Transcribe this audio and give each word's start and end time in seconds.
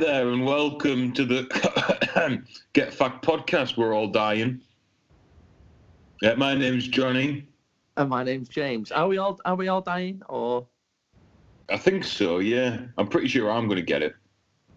there, 0.00 0.30
and 0.30 0.46
welcome 0.46 1.12
to 1.12 1.26
the 1.26 2.42
Get 2.72 2.94
Fact 2.94 3.22
podcast. 3.22 3.76
We're 3.76 3.92
all 3.92 4.06
dying. 4.06 4.62
Yeah, 6.22 6.36
my 6.36 6.54
name's 6.54 6.88
Johnny. 6.88 7.46
And 7.98 8.08
my 8.08 8.24
name's 8.24 8.48
James. 8.48 8.90
Are 8.92 9.06
we 9.06 9.18
all 9.18 9.38
are 9.44 9.54
we 9.56 9.68
all 9.68 9.82
dying 9.82 10.22
or? 10.30 10.66
I 11.68 11.76
think 11.76 12.04
so. 12.04 12.38
Yeah, 12.38 12.80
I'm 12.96 13.08
pretty 13.08 13.28
sure 13.28 13.50
I'm 13.50 13.66
going 13.66 13.76
to 13.76 13.82
get 13.82 14.02
it. 14.02 14.14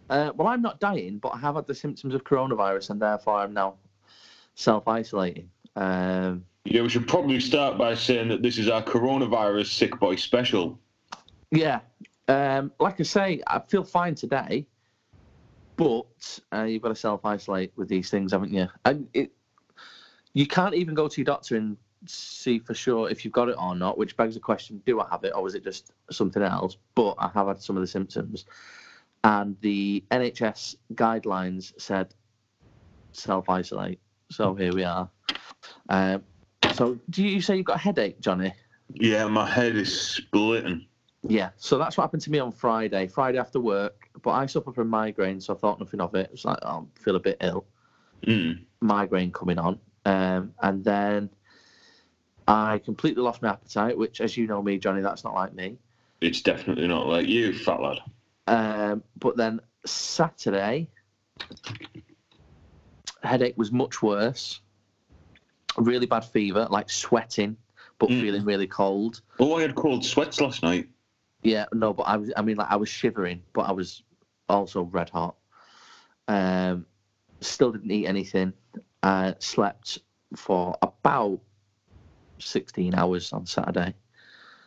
Uh, 0.10 0.34
well, 0.36 0.50
I'm 0.50 0.62
not 0.62 0.82
dying, 0.82 1.20
but 1.20 1.30
I 1.30 1.38
have 1.38 1.56
had 1.56 1.68
the 1.68 1.76
symptoms 1.76 2.14
of 2.14 2.26
coronavirus, 2.26 2.90
and 2.90 3.02
therefore 3.02 3.38
I'm 3.38 3.54
now 3.54 3.76
self 4.56 4.90
isolating. 4.90 5.50
Um, 5.78 6.44
Yeah, 6.66 6.82
we 6.82 6.90
should 6.90 7.08
probably 7.08 7.40
start 7.40 7.78
by 7.78 7.96
saying 7.96 8.28
that 8.28 8.42
this 8.42 8.58
is 8.58 8.68
our 8.68 8.84
coronavirus 8.84 9.68
sick 9.68 9.98
boy 10.02 10.18
special. 10.18 10.78
yeah, 11.50 11.80
um, 12.28 12.74
like 12.82 13.00
I 13.00 13.04
say, 13.04 13.42
I 13.48 13.60
feel 13.60 13.86
fine 13.86 14.16
today, 14.16 14.68
but 15.76 16.40
uh, 16.54 16.64
you've 16.64 16.82
got 16.82 16.90
to 16.90 16.96
self 16.96 17.26
isolate 17.26 17.72
with 17.76 17.88
these 17.88 18.10
things, 18.10 18.32
haven't 18.32 18.54
you? 18.54 18.68
And 18.86 19.08
it, 19.14 19.32
you 20.34 20.48
can't 20.48 20.76
even 20.76 20.96
go 20.96 21.08
to 21.08 21.22
your 21.22 21.26
doctor 21.26 21.56
and 21.56 21.78
see 22.06 22.60
for 22.60 22.74
sure 22.74 23.10
if 23.10 23.24
you've 23.24 23.34
got 23.34 23.50
it 23.50 23.56
or 23.58 23.76
not, 23.76 23.98
which 23.98 24.18
begs 24.18 24.36
the 24.36 24.40
question: 24.40 24.82
Do 24.86 25.00
I 25.00 25.08
have 25.10 25.24
it, 25.24 25.34
or 25.36 25.48
is 25.48 25.56
it 25.56 25.64
just 25.64 25.92
something 26.12 26.42
else? 26.42 26.78
But 26.96 27.16
I 27.18 27.30
have 27.34 27.48
had 27.48 27.62
some 27.62 27.78
of 27.78 27.82
the 27.82 27.88
symptoms, 27.88 28.46
and 29.24 29.56
the 29.62 30.04
NHS 30.12 30.76
guidelines 30.94 31.74
said 31.80 32.14
self 33.12 33.50
isolate. 33.50 34.00
So 34.32 34.56
here 34.56 34.74
we 34.74 34.84
are. 34.84 35.10
Um, 35.90 36.24
so, 36.74 37.00
do 37.10 37.24
you 37.24 37.42
say 37.42 37.58
you've 37.58 37.66
got 37.66 37.76
a 37.76 37.80
headache, 37.80 38.20
Johnny? 38.20 38.54
Yeah, 38.90 39.28
my 39.28 39.50
head 39.50 39.76
is 39.76 40.00
splitting. 40.00 40.88
Yeah, 41.28 41.52
so 41.56 41.78
that's 41.78 41.98
what 41.98 42.04
happened 42.04 42.22
to 42.24 42.32
me 42.32 42.40
on 42.40 42.52
Friday. 42.52 43.08
Friday 43.08 43.38
after 43.38 43.60
work, 43.60 44.10
but 44.22 44.32
I 44.32 44.46
suffer 44.46 44.74
from 44.74 44.90
migraine, 44.90 45.40
so 45.40 45.54
I 45.54 45.58
thought 45.58 45.80
nothing 45.80 46.02
of 46.02 46.14
it. 46.16 46.26
It 46.26 46.32
was 46.32 46.46
like 46.46 46.60
oh, 46.64 46.88
I 46.98 47.00
feel 47.04 47.16
a 47.16 47.20
bit 47.20 47.38
ill, 47.42 47.66
Mm. 48.28 48.64
migraine 48.82 49.32
coming 49.32 49.58
on, 49.58 49.80
um, 50.06 50.54
and 50.62 50.84
then 50.84 51.30
I 52.48 52.80
completely 52.80 53.24
lost 53.24 53.42
my 53.42 53.50
appetite. 53.50 53.98
Which, 53.98 54.20
as 54.20 54.36
you 54.36 54.48
know 54.48 54.62
me, 54.62 54.78
Johnny, 54.78 55.02
that's 55.02 55.24
not 55.24 55.34
like 55.34 55.54
me. 55.54 55.78
It's 56.20 56.42
definitely 56.42 56.88
not 56.88 57.08
like 57.08 57.28
you, 57.28 57.54
fat 57.58 57.82
lad. 57.82 58.00
Um, 58.48 59.04
but 59.18 59.38
then 59.38 59.62
Saturday, 59.86 60.90
headache 63.24 63.58
was 63.58 63.72
much 63.72 64.02
worse. 64.02 64.60
Really 65.78 66.06
bad 66.06 66.26
fever, 66.26 66.68
like 66.70 66.90
sweating, 66.90 67.56
but 67.98 68.10
Mm. 68.10 68.20
feeling 68.22 68.46
really 68.46 68.68
cold. 68.68 69.22
Oh, 69.40 69.56
I 69.56 69.62
had 69.62 69.76
cold 69.76 70.04
sweats 70.06 70.40
last 70.42 70.64
night. 70.64 70.90
Yeah, 71.44 71.66
no, 71.74 71.94
but 71.94 72.04
I 72.04 72.18
was 72.18 72.32
I 72.36 72.42
mean 72.42 72.58
like 72.58 72.72
I 72.72 72.78
was 72.78 72.90
shivering, 72.90 73.42
but 73.54 73.64
I 73.64 73.72
was 73.72 74.04
also 74.50 74.84
red 74.84 75.10
hot. 75.10 75.36
Um 76.28 76.86
still 77.42 77.72
didn't 77.72 77.92
eat 77.92 78.08
anything. 78.08 78.54
Uh 79.02 79.34
slept 79.40 80.00
for 80.36 80.76
about 80.82 81.40
sixteen 82.40 82.96
hours 82.96 83.34
on 83.34 83.46
Saturday. 83.46 83.94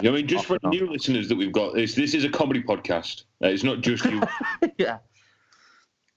I 0.00 0.10
mean, 0.10 0.26
just 0.26 0.44
for 0.44 0.58
new 0.64 0.90
listeners 0.90 1.26
that 1.28 1.36
we've 1.36 1.52
got, 1.52 1.74
this 1.74 1.94
this 1.94 2.12
is 2.12 2.24
a 2.24 2.28
comedy 2.28 2.62
podcast. 2.62 3.24
Uh, 3.42 3.48
it's 3.48 3.64
not 3.64 3.80
just 3.80 4.04
you. 4.04 4.22
yeah. 4.78 4.98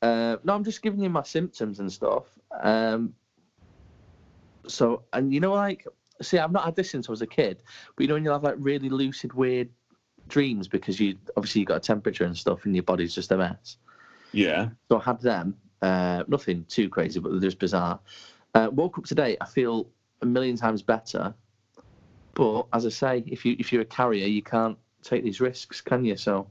Uh, 0.01 0.37
no, 0.43 0.53
I'm 0.53 0.63
just 0.63 0.81
giving 0.81 1.01
you 1.01 1.09
my 1.09 1.23
symptoms 1.23 1.79
and 1.79 1.91
stuff. 1.91 2.25
Um 2.61 3.13
so 4.67 5.03
and 5.13 5.33
you 5.33 5.39
know 5.39 5.53
like 5.53 5.87
see 6.21 6.37
I've 6.37 6.51
not 6.51 6.65
had 6.65 6.75
this 6.75 6.91
since 6.91 7.07
I 7.07 7.11
was 7.11 7.21
a 7.21 7.27
kid, 7.27 7.61
but 7.95 8.03
you 8.03 8.07
know 8.09 8.15
when 8.15 8.25
you 8.25 8.31
have 8.31 8.43
like 8.43 8.55
really 8.57 8.89
lucid 8.89 9.33
weird 9.33 9.69
dreams 10.29 10.67
because 10.67 10.99
you 10.99 11.17
obviously 11.35 11.61
you 11.61 11.65
got 11.65 11.77
a 11.77 11.81
temperature 11.81 12.23
and 12.23 12.37
stuff 12.37 12.65
and 12.65 12.75
your 12.75 12.83
body's 12.83 13.13
just 13.13 13.31
a 13.31 13.37
mess. 13.37 13.77
yeah. 14.31 14.69
So 14.89 14.99
I 14.99 15.03
had 15.03 15.21
them. 15.21 15.55
Uh, 15.81 16.23
nothing 16.27 16.65
too 16.67 16.89
crazy, 16.89 17.19
but 17.19 17.31
they're 17.31 17.39
just 17.39 17.59
bizarre. 17.59 17.99
Uh, 18.53 18.69
woke 18.71 18.97
up 18.97 19.05
today. 19.05 19.37
I 19.39 19.45
feel 19.45 19.87
a 20.21 20.25
million 20.25 20.57
times 20.57 20.81
better. 20.81 21.33
But 22.33 22.67
as 22.73 22.85
I 22.85 22.89
say, 22.89 23.23
if 23.27 23.45
you 23.45 23.55
if 23.59 23.71
you're 23.71 23.81
a 23.81 23.85
carrier, 23.85 24.27
you 24.27 24.41
can't 24.41 24.77
take 25.03 25.23
these 25.23 25.39
risks, 25.39 25.81
can 25.81 26.05
you? 26.05 26.17
So 26.17 26.47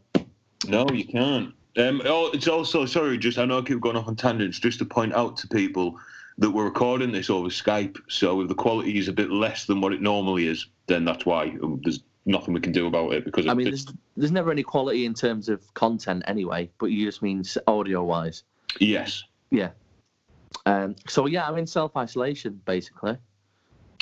No, 0.67 0.87
you 0.93 1.07
can't. 1.07 1.55
Um, 1.77 2.03
oh, 2.05 2.31
it's 2.33 2.49
also 2.49 2.87
sorry. 2.87 3.19
Just 3.19 3.39
I 3.39 3.45
know 3.45 3.59
I 3.59 3.63
keep 3.63 3.81
going 3.81 3.97
off 3.97 4.09
on 4.09 4.17
tangents. 4.17 4.59
Just 4.59 4.79
to 4.81 4.85
point 4.85 5.15
out 5.15 5.37
to 5.39 5.49
people 5.49 5.99
that 6.39 6.51
we're 6.51 6.65
recording 6.65 7.13
this 7.13 7.31
over 7.31 7.49
Skype, 7.49 7.99
so 8.09 8.41
if 8.41 8.49
the 8.49 8.55
quality 8.55 8.99
is 8.99 9.09
a 9.09 9.13
bit 9.13 9.31
less 9.31 9.67
than 9.67 9.81
what 9.81 9.93
it 9.93 10.01
normally 10.01 10.47
is, 10.47 10.67
then 10.87 11.05
that's 11.05 11.27
why. 11.27 11.57
Um, 11.63 11.81
There's 11.83 12.01
nothing 12.29 12.55
we 12.55 12.61
can 12.61 12.73
do 12.73 12.87
about 12.87 13.13
it 13.15 13.25
because 13.25 13.47
I 13.47 13.55
mean, 13.55 13.71
this. 13.71 13.85
there's 13.85 13.97
there's 14.17 14.33
never 14.33 14.53
any 14.53 14.63
quality 14.63 15.07
in 15.07 15.15
terms 15.15 15.49
of 15.49 15.73
content 15.75 16.23
anyway. 16.27 16.71
But 16.79 16.87
you 16.87 17.05
just 17.05 17.23
mean 17.23 17.43
audio 17.67 18.05
wise. 18.05 18.45
yes, 18.79 19.25
Yeah. 19.51 19.71
Um, 20.67 20.95
so 21.09 21.27
yeah, 21.27 21.49
I'm 21.49 21.57
in 21.57 21.67
self 21.67 21.97
isolation 21.97 22.61
basically. 22.65 23.17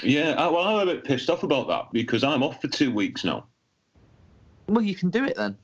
yeah. 0.03 0.34
I, 0.36 0.48
well, 0.48 0.65
I'm 0.65 0.88
a 0.88 0.92
bit 0.92 1.04
pissed 1.04 1.31
off 1.31 1.44
about 1.44 1.69
that 1.69 1.92
because 1.92 2.25
I'm 2.25 2.42
off 2.42 2.60
for 2.60 2.69
two 2.69 2.92
weeks 2.92 3.25
now. 3.25 3.47
Well, 4.69 4.82
you 4.82 4.97
can 4.97 5.10
do 5.10 5.25
it 5.25 5.36
then. 5.36 5.56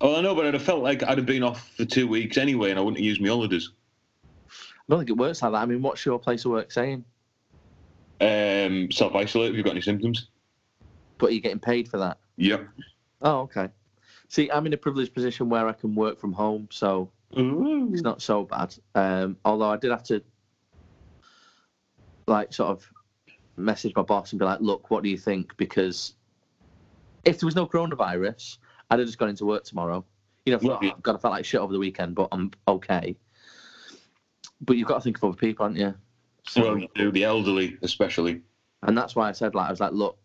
Oh, 0.00 0.16
I 0.16 0.20
know, 0.20 0.34
but 0.34 0.46
I'd 0.46 0.54
have 0.54 0.62
felt 0.62 0.82
like 0.82 1.02
I'd 1.02 1.18
have 1.18 1.26
been 1.26 1.42
off 1.42 1.70
for 1.76 1.84
two 1.84 2.06
weeks 2.06 2.38
anyway, 2.38 2.70
and 2.70 2.78
I 2.78 2.82
wouldn't 2.82 2.98
have 2.98 3.04
used 3.04 3.20
my 3.20 3.28
holidays. 3.28 3.70
I 4.48 4.52
don't 4.90 5.00
think 5.00 5.10
it 5.10 5.16
works 5.16 5.42
like 5.42 5.52
that. 5.52 5.58
I 5.58 5.66
mean, 5.66 5.82
what's 5.82 6.04
your 6.04 6.18
place 6.18 6.44
of 6.44 6.52
work 6.52 6.70
saying? 6.70 7.04
Um, 8.20 8.90
self 8.92 9.14
isolate 9.14 9.50
if 9.50 9.56
you've 9.56 9.64
got 9.64 9.72
any 9.72 9.80
symptoms. 9.80 10.28
But 11.18 11.32
you're 11.32 11.40
getting 11.40 11.58
paid 11.58 11.88
for 11.88 11.98
that. 11.98 12.18
Yep. 12.36 12.68
Oh, 13.22 13.40
okay. 13.40 13.68
See, 14.28 14.50
I'm 14.50 14.66
in 14.66 14.72
a 14.72 14.76
privileged 14.76 15.14
position 15.14 15.48
where 15.48 15.68
I 15.68 15.72
can 15.72 15.94
work 15.94 16.18
from 16.18 16.32
home, 16.32 16.68
so 16.70 17.10
Ooh. 17.38 17.88
it's 17.92 18.02
not 18.02 18.20
so 18.20 18.44
bad. 18.44 18.74
Um, 18.94 19.36
although 19.44 19.70
I 19.70 19.76
did 19.76 19.90
have 19.90 20.02
to, 20.04 20.22
like, 22.26 22.52
sort 22.52 22.70
of 22.70 22.90
message 23.56 23.94
my 23.96 24.02
boss 24.02 24.32
and 24.32 24.38
be 24.38 24.44
like, 24.44 24.60
"Look, 24.60 24.90
what 24.90 25.02
do 25.02 25.08
you 25.08 25.16
think?" 25.16 25.56
Because 25.56 26.14
if 27.24 27.38
there 27.40 27.46
was 27.46 27.56
no 27.56 27.66
coronavirus, 27.66 28.58
I'd 28.90 28.98
have 28.98 29.08
just 29.08 29.18
gone 29.18 29.28
into 29.30 29.46
work 29.46 29.64
tomorrow. 29.64 30.04
You 30.44 30.52
know, 30.52 30.58
thought, 30.58 30.82
Yeah. 30.82 30.90
oh, 30.94 30.98
God, 31.02 31.16
I 31.16 31.18
felt 31.18 31.32
like 31.32 31.44
shit 31.44 31.60
over 31.60 31.72
the 31.72 31.78
weekend, 31.78 32.14
but 32.14 32.28
I'm 32.32 32.50
okay. 32.68 33.16
But 34.60 34.76
you've 34.76 34.88
got 34.88 34.96
to 34.96 35.00
think 35.02 35.16
of 35.18 35.24
other 35.24 35.36
people, 35.36 35.66
haven't 35.66 35.80
you? 35.80 35.94
So, 36.48 36.74
Well, 36.76 36.86
do, 36.94 37.10
the 37.10 37.24
elderly 37.24 37.78
especially. 37.82 38.42
and 38.82 38.96
that's 38.96 39.16
why 39.16 39.28
I 39.28 39.32
said, 39.32 39.54
like, 39.54 39.66
I 39.68 39.70
was 39.70 39.80
like, 39.80 39.92
"Look, 39.92 40.18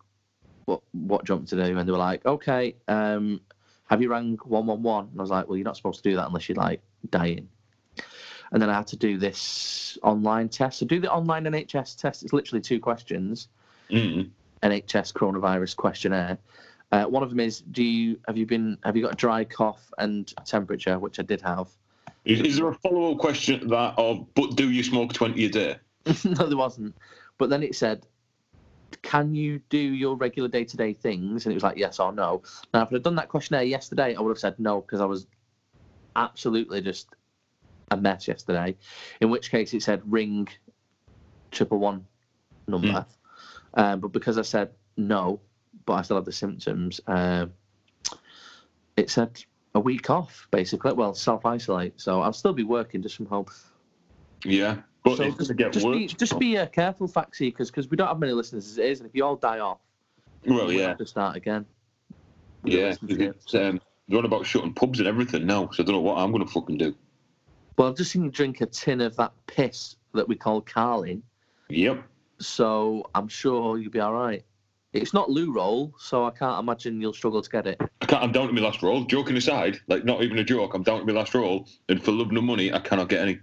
what 0.65 0.81
what 0.93 1.25
do 1.25 1.31
you 1.31 1.37
want 1.37 1.51
me 1.51 1.57
to 1.57 1.65
do?" 1.65 1.77
And 1.77 1.87
they 1.87 1.91
were 1.91 1.97
like, 1.97 2.25
"Okay, 2.25 2.75
um, 2.87 3.41
have 3.89 4.01
you 4.01 4.09
rang 4.09 4.37
one 4.43 4.65
one 4.65 4.83
one?" 4.83 5.07
And 5.11 5.19
I 5.19 5.23
was 5.23 5.29
like, 5.29 5.47
"Well, 5.47 5.57
you're 5.57 5.65
not 5.65 5.77
supposed 5.77 6.03
to 6.03 6.09
do 6.09 6.15
that 6.15 6.27
unless 6.27 6.49
you're 6.49 6.55
like 6.55 6.81
dying." 7.09 7.47
And 8.51 8.61
then 8.61 8.69
I 8.69 8.73
had 8.73 8.87
to 8.87 8.97
do 8.97 9.17
this 9.17 9.97
online 10.03 10.49
test. 10.49 10.79
So 10.79 10.85
do 10.85 10.99
the 10.99 11.11
online 11.11 11.45
NHS 11.45 11.97
test. 11.97 12.23
It's 12.23 12.33
literally 12.33 12.61
two 12.61 12.79
questions. 12.79 13.47
Mm. 13.89 14.29
NHS 14.61 15.13
coronavirus 15.13 15.75
questionnaire. 15.75 16.37
Uh, 16.91 17.05
one 17.05 17.23
of 17.23 17.29
them 17.29 17.39
is: 17.39 17.61
Do 17.61 17.83
you 17.83 18.19
have 18.27 18.37
you 18.37 18.45
been 18.45 18.77
have 18.83 18.95
you 18.97 19.03
got 19.03 19.13
a 19.13 19.17
dry 19.17 19.45
cough 19.45 19.91
and 19.97 20.33
temperature, 20.45 20.99
which 20.99 21.19
I 21.19 21.23
did 21.23 21.41
have. 21.41 21.69
Is, 22.25 22.41
is 22.41 22.57
there 22.57 22.67
a 22.67 22.75
follow 22.75 23.11
up 23.11 23.17
question 23.17 23.61
to 23.61 23.67
that 23.67 23.95
of, 23.97 24.27
but 24.35 24.55
do 24.55 24.69
you 24.69 24.83
smoke 24.83 25.11
20 25.13 25.45
a 25.45 25.49
day? 25.49 25.75
no, 26.23 26.47
there 26.47 26.57
wasn't. 26.57 26.95
But 27.37 27.49
then 27.49 27.63
it 27.63 27.75
said, 27.75 28.05
"Can 29.01 29.35
you 29.35 29.59
do 29.69 29.77
your 29.77 30.15
regular 30.15 30.49
day 30.49 30.63
to 30.65 30.77
day 30.77 30.93
things?" 30.93 31.45
And 31.45 31.51
it 31.51 31.55
was 31.55 31.63
like 31.63 31.77
yes 31.77 31.99
or 31.99 32.11
no. 32.11 32.43
Now, 32.73 32.83
if 32.83 32.87
I'd 32.89 32.93
have 32.93 33.03
done 33.03 33.15
that 33.15 33.29
questionnaire 33.29 33.63
yesterday, 33.63 34.15
I 34.15 34.21
would 34.21 34.29
have 34.29 34.39
said 34.39 34.59
no 34.59 34.81
because 34.81 35.01
I 35.01 35.05
was 35.05 35.27
absolutely 36.15 36.81
just 36.81 37.07
a 37.91 37.97
mess 37.97 38.27
yesterday. 38.27 38.75
In 39.19 39.29
which 39.29 39.51
case, 39.51 39.73
it 39.73 39.83
said 39.83 40.01
ring 40.05 40.47
triple 41.51 41.79
one 41.79 42.05
number. 42.67 43.05
Um, 43.73 43.99
but 43.99 44.09
because 44.09 44.37
I 44.37 44.41
said 44.41 44.71
no, 44.97 45.39
but 45.85 45.93
I 45.93 46.01
still 46.01 46.17
have 46.17 46.25
the 46.25 46.31
symptoms, 46.31 46.99
um, 47.07 47.53
it 48.97 49.09
said 49.09 49.43
a 49.75 49.79
week 49.79 50.09
off, 50.09 50.47
basically. 50.51 50.93
Well, 50.93 51.13
self 51.13 51.45
isolate. 51.45 51.99
So 51.99 52.21
I'll 52.21 52.33
still 52.33 52.53
be 52.53 52.63
working 52.63 53.01
just 53.01 53.15
from 53.15 53.27
home. 53.27 53.45
Yeah, 54.43 54.77
but 55.03 55.17
so 55.17 55.31
just, 55.31 55.55
get 55.55 55.73
just 55.73 55.85
worse. 55.85 55.97
be 55.97 56.07
just 56.07 56.39
be 56.39 56.57
uh, 56.57 56.65
careful, 56.67 57.07
Faxi, 57.07 57.55
because 57.55 57.89
we 57.89 57.97
don't 57.97 58.07
have 58.07 58.19
many 58.19 58.33
listeners 58.33 58.67
as 58.67 58.77
it 58.77 58.85
is, 58.85 58.99
and 58.99 59.09
if 59.09 59.15
you 59.15 59.25
all 59.25 59.35
die 59.35 59.59
off, 59.59 59.79
well, 60.45 60.65
we'll 60.67 60.71
yeah, 60.71 60.89
have 60.89 60.97
to 60.97 61.05
start 61.05 61.35
again. 61.35 61.65
the 62.63 62.71
yeah. 62.71 62.89
'cause 62.89 62.99
listenership. 62.99 63.35
It's, 63.35 63.55
um, 63.55 63.81
they're 64.07 64.19
on 64.19 64.25
about 64.25 64.45
shutting 64.45 64.73
pubs 64.73 64.99
and 64.99 65.07
everything 65.07 65.45
now, 65.45 65.69
so 65.71 65.81
I 65.83 65.85
don't 65.85 65.95
know 65.95 66.01
what 66.01 66.17
I'm 66.17 66.31
gonna 66.31 66.47
fucking 66.47 66.77
do. 66.77 66.95
Well, 67.77 67.89
I've 67.89 67.95
just 67.97 68.11
seen 68.11 68.23
you 68.25 68.29
drink 68.31 68.61
a 68.61 68.65
tin 68.67 69.01
of 69.01 69.15
that 69.15 69.31
piss 69.47 69.95
that 70.13 70.27
we 70.27 70.35
call 70.35 70.61
Carling, 70.61 71.23
Yep. 71.69 72.03
so 72.39 73.09
I'm 73.15 73.27
sure 73.27 73.77
you'll 73.77 73.91
be 73.91 73.99
all 74.01 74.13
right. 74.13 74.43
It's 74.93 75.13
not 75.13 75.29
loo 75.29 75.53
roll, 75.53 75.93
so 75.97 76.25
I 76.25 76.31
can't 76.31 76.59
imagine 76.59 76.99
you'll 76.99 77.13
struggle 77.13 77.41
to 77.41 77.49
get 77.49 77.65
it. 77.65 77.79
I 78.01 78.05
can't, 78.05 78.21
I'm 78.21 78.33
down 78.33 78.47
to 78.47 78.53
my 78.53 78.59
last 78.59 78.83
roll. 78.83 79.05
Joking 79.05 79.37
aside, 79.37 79.79
like 79.87 80.03
not 80.03 80.21
even 80.21 80.37
a 80.37 80.43
joke, 80.43 80.73
I'm 80.73 80.83
down 80.83 80.99
to 80.99 81.05
my 81.05 81.13
last 81.17 81.33
roll, 81.33 81.65
and 81.87 82.03
for 82.03 82.11
love 82.11 82.31
nor 82.33 82.43
money, 82.43 82.73
I 82.73 82.79
cannot 82.79 83.07
get 83.07 83.21
any. 83.21 83.39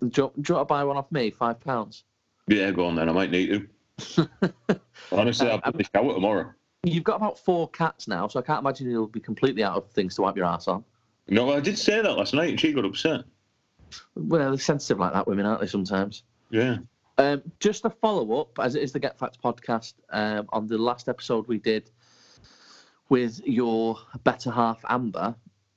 Do 0.00 0.06
you, 0.06 0.10
do 0.10 0.52
you 0.52 0.54
want 0.54 0.68
to 0.68 0.72
buy 0.72 0.84
one 0.84 0.96
off 0.96 1.10
me? 1.12 1.30
Five 1.30 1.60
pounds. 1.60 2.04
Yeah, 2.46 2.70
go 2.70 2.86
on 2.86 2.94
then. 2.94 3.08
I 3.08 3.12
might 3.12 3.30
need 3.30 3.68
to. 3.98 4.28
Honestly, 5.12 5.50
I'll 5.50 5.60
put 5.60 5.76
the 5.76 5.84
shower 5.94 6.14
tomorrow. 6.14 6.52
You've 6.82 7.04
got 7.04 7.16
about 7.16 7.38
four 7.38 7.68
cats 7.68 8.08
now, 8.08 8.26
so 8.28 8.38
I 8.40 8.42
can't 8.42 8.60
imagine 8.60 8.90
you'll 8.90 9.06
be 9.06 9.20
completely 9.20 9.62
out 9.62 9.76
of 9.76 9.90
things 9.90 10.14
to 10.16 10.22
wipe 10.22 10.36
your 10.36 10.46
ass 10.46 10.66
on. 10.66 10.82
No, 11.28 11.52
I 11.52 11.60
did 11.60 11.78
say 11.78 12.00
that 12.00 12.16
last 12.16 12.32
night, 12.32 12.50
and 12.50 12.58
she 12.60 12.72
got 12.72 12.84
upset. 12.84 13.24
Well, 14.14 14.50
they're 14.50 14.58
sensitive 14.58 14.98
like 14.98 15.12
that, 15.12 15.26
women, 15.26 15.44
aren't 15.46 15.60
they, 15.60 15.66
sometimes? 15.66 16.22
Yeah. 16.50 16.78
Um, 17.18 17.42
just 17.60 17.84
a 17.84 17.90
follow 17.90 18.40
up, 18.40 18.58
as 18.58 18.74
it 18.74 18.82
is 18.82 18.92
the 18.92 18.98
Get 18.98 19.18
Facts 19.18 19.36
podcast, 19.42 19.94
um, 20.10 20.48
on 20.50 20.66
the 20.66 20.78
last 20.78 21.08
episode 21.08 21.46
we 21.46 21.58
did 21.58 21.90
with 23.10 23.40
your 23.44 23.98
better 24.24 24.50
half, 24.50 24.82
Amber, 24.88 25.34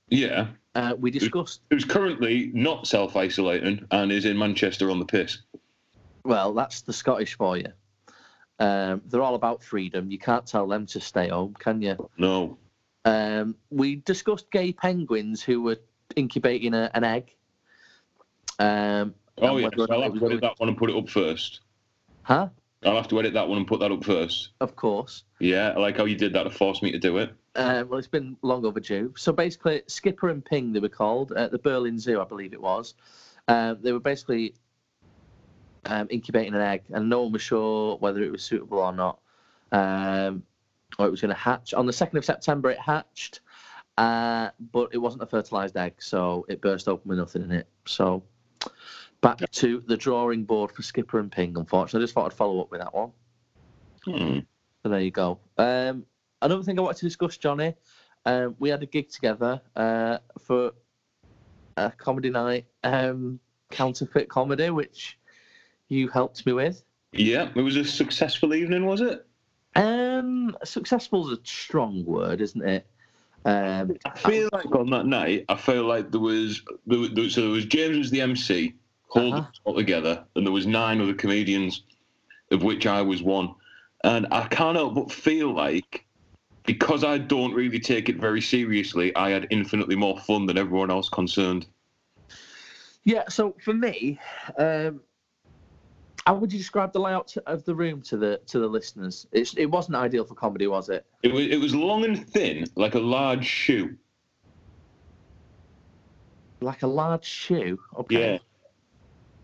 Yeah. 0.08 0.48
Uh, 0.76 0.96
we 1.00 1.12
discussed, 1.12 1.62
Who's 1.70 1.86
currently 1.86 2.52
not 2.54 2.88
self 2.88 3.16
isolating 3.16 3.86
and 3.92 4.12
is 4.12 4.26
in 4.26 4.38
Manchester 4.38 4.90
on 4.92 5.00
the 5.00 5.06
piss. 5.06 5.40
well, 6.24 6.54
that's 6.54 6.82
the 6.82 6.94
Scottish 6.94 7.36
for 7.38 7.58
you. 7.58 7.68
Um, 8.60 9.02
they're 9.08 9.22
all 9.22 9.36
about 9.36 9.64
freedom. 9.64 10.10
You 10.12 10.20
can't 10.20 10.46
tell 10.46 10.68
them 10.68 10.86
to 10.88 11.00
stay 11.00 11.30
home, 11.30 11.56
can 11.60 11.82
you? 11.82 12.10
No. 12.18 12.58
Um, 13.06 13.56
we 13.70 13.98
discussed 13.98 14.50
gay 14.52 14.72
penguins 14.72 15.42
who 15.44 15.62
were 15.62 15.78
incubating 16.16 16.74
a, 16.74 16.90
an 16.94 17.04
egg. 17.04 17.34
Um, 18.60 19.14
Oh, 19.42 19.58
and 19.58 19.60
yeah. 19.60 19.64
whether 19.66 19.82
or 19.82 19.88
not 19.88 19.92
I'll 19.92 20.04
have 20.04 20.20
to 20.20 20.26
edit 20.28 20.42
that 20.42 20.60
one 20.60 20.70
and 20.70 20.78
put 20.78 20.92
it 20.92 20.96
up 20.96 21.10
first. 21.10 21.62
Huh? 22.22 22.50
I'll 22.86 22.96
have 22.96 23.08
to 23.08 23.20
edit 23.20 23.34
that 23.34 23.48
one 23.48 23.58
and 23.58 23.66
put 23.66 23.80
that 23.80 23.92
up 23.92 24.04
first. 24.06 24.50
Of 24.62 24.76
course. 24.76 25.24
Yeah, 25.40 25.74
I 25.76 25.80
like 25.80 25.98
how 25.98 26.06
you 26.06 26.16
did 26.16 26.34
that 26.34 26.44
to 26.44 26.52
force 26.52 26.84
me 26.84 26.92
to 26.92 27.00
do 27.00 27.18
it. 27.18 27.34
Uh, 27.56 27.84
well, 27.88 28.00
it's 28.00 28.08
been 28.08 28.36
long 28.42 28.66
overdue. 28.66 29.14
So 29.16 29.32
basically, 29.32 29.84
Skipper 29.88 30.30
and 30.30 30.44
Ping, 30.44 30.74
they 30.74 30.80
were 30.80 30.90
called 30.90 31.34
at 31.34 31.52
the 31.52 31.60
Berlin 31.60 32.00
Zoo, 32.00 32.20
I 32.20 32.26
believe 32.26 32.54
it 32.54 32.62
was. 32.62 32.96
Um, 33.48 33.78
they 33.82 33.92
were 33.92 34.00
basically 34.00 34.56
um, 35.86 36.08
incubating 36.10 36.56
an 36.56 36.62
egg, 36.62 36.84
and 36.92 37.10
no 37.10 37.22
one 37.24 37.32
was 37.32 37.42
sure 37.42 37.98
whether 37.98 38.24
it 38.24 38.32
was 38.32 38.44
suitable 38.44 38.80
or 38.80 38.94
not, 38.94 39.20
um, 39.72 40.44
or 40.98 41.08
it 41.08 41.12
was 41.12 41.22
going 41.22 41.34
to 41.34 41.40
hatch. 41.40 41.74
On 41.74 41.86
the 41.86 41.94
second 41.94 42.18
of 42.18 42.26
September, 42.26 42.72
it 42.72 42.80
hatched, 42.80 43.42
uh, 43.98 44.50
but 44.72 44.90
it 44.92 44.98
wasn't 44.98 45.22
a 45.24 45.28
fertilized 45.28 45.78
egg, 45.78 45.96
so 46.00 46.46
it 46.50 46.62
burst 46.62 46.88
open 46.88 47.10
with 47.10 47.20
nothing 47.20 47.44
in 47.44 47.52
it. 47.52 47.68
So 47.86 48.24
back 49.22 49.40
to 49.52 49.84
the 49.88 49.98
drawing 49.98 50.44
board 50.44 50.72
for 50.72 50.82
Skipper 50.82 51.20
and 51.20 51.32
Ping. 51.32 51.58
Unfortunately, 51.58 52.02
I 52.02 52.04
just 52.04 52.14
thought 52.14 52.26
I'd 52.32 52.38
follow 52.38 52.62
up 52.62 52.72
with 52.72 52.82
that 52.82 52.94
one. 52.94 53.12
Hmm. 54.06 54.40
So 54.82 54.90
there 54.90 55.00
you 55.00 55.12
go. 55.12 55.40
Um, 55.58 56.06
another 56.44 56.64
thing 56.64 56.78
I 56.78 56.82
wanted 56.82 57.00
to 57.00 57.06
discuss, 57.06 57.38
Johnny. 57.38 57.74
Um, 58.26 58.56
we 58.60 58.70
had 58.70 58.84
a 58.84 58.86
gig 58.86 59.10
together 59.10 59.62
uh, 59.76 60.20
for 60.40 60.72
a 61.78 61.92
comedy 61.92 62.30
night, 62.30 62.66
um, 62.84 63.40
counterfeit 63.72 64.30
comedy, 64.30 64.70
which 64.70 65.18
you 65.90 66.08
helped 66.08 66.46
me 66.46 66.54
with. 66.54 66.84
Yeah, 67.12 67.50
it 67.56 67.62
was 67.62 67.76
a 67.76 67.84
successful 67.84 68.54
evening, 68.54 68.86
was 68.86 69.02
it? 69.02 69.26
Um, 69.76 70.56
successful 70.64 71.30
is 71.32 71.38
a 71.40 71.42
strong 71.44 72.06
word, 72.06 72.42
isn't 72.42 72.62
it? 72.62 72.88
Um, 73.46 73.98
I 74.06 74.18
feel 74.18 74.50
like 74.54 74.74
on 74.74 74.90
that 74.92 75.06
night, 75.06 75.46
I 75.50 75.56
feel 75.56 75.84
like 75.84 76.12
there 76.12 76.22
was, 76.22 76.62
there 76.86 77.00
was 77.00 77.34
so 77.34 77.42
there 77.42 77.50
was 77.50 77.66
James 77.66 77.98
was 77.98 78.10
the 78.10 78.22
MC, 78.22 78.74
holding 79.08 79.34
Uh-huh. 79.34 79.50
it 79.54 79.60
all 79.66 79.76
together, 79.76 80.24
and 80.36 80.46
there 80.46 80.54
was 80.54 80.66
nine 80.66 81.02
other 81.02 81.14
comedians, 81.14 81.84
of 82.52 82.64
which 82.64 82.88
I 82.88 83.02
was 83.02 83.22
one, 83.22 83.54
and 84.06 84.28
I 84.32 84.48
can't 84.48 84.78
help 84.78 84.96
but 84.96 85.12
feel 85.12 85.54
like 85.54 86.06
because 86.66 87.04
I 87.04 87.18
don't 87.18 87.54
really 87.54 87.80
take 87.80 88.10
it 88.10 88.18
very 88.18 88.42
seriously, 88.42 89.16
I 89.16 89.30
had 89.30 89.48
infinitely 89.50 89.96
more 89.96 90.20
fun 90.20 90.46
than 90.46 90.58
everyone 90.58 90.90
else 90.90 91.10
concerned. 91.10 91.66
yeah. 93.04 93.28
So 93.30 93.56
for 93.64 93.74
me, 93.74 94.20
um, 94.58 95.02
how 96.26 96.36
would 96.36 96.54
you 96.54 96.58
describe 96.58 96.94
the 96.94 97.00
layout 97.00 97.36
of 97.46 97.66
the 97.66 97.76
room 97.76 98.02
to 98.04 98.18
the 98.18 98.40
to 98.48 98.60
the 98.60 98.68
listeners? 98.68 99.28
It's, 99.32 99.54
it 99.56 99.66
wasn't 99.66 99.98
ideal 99.98 100.24
for 100.24 100.36
comedy, 100.36 100.68
was 100.68 100.90
it? 100.90 101.06
It 101.22 101.34
was 101.34 101.48
it 101.48 101.60
was 101.60 101.76
long 101.76 102.06
and 102.06 102.26
thin, 102.28 102.66
like 102.76 102.96
a 102.96 103.00
large 103.00 103.46
shoe. 103.46 103.98
Like 106.62 106.84
a 106.84 106.88
large 106.88 107.26
shoe. 107.26 107.78
Okay. 107.98 108.34
Yeah. 108.34 108.38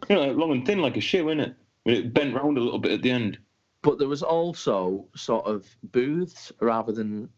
You 0.10 0.16
know, 0.16 0.32
long 0.32 0.52
and 0.54 0.66
thin 0.66 0.80
like 0.80 0.96
a 0.96 1.02
shoe, 1.02 1.28
isn't 1.28 1.42
it? 1.42 1.56
It 1.86 2.14
bent 2.14 2.34
round 2.34 2.58
a 2.58 2.62
little 2.62 2.80
bit 2.80 2.94
at 2.94 3.02
the 3.02 3.12
end. 3.12 3.38
But 3.82 3.98
there 3.98 4.08
was 4.08 4.24
also 4.24 5.06
sort 5.16 5.46
of 5.46 5.66
booths 5.92 6.52
rather 6.60 6.92
than 6.92 7.30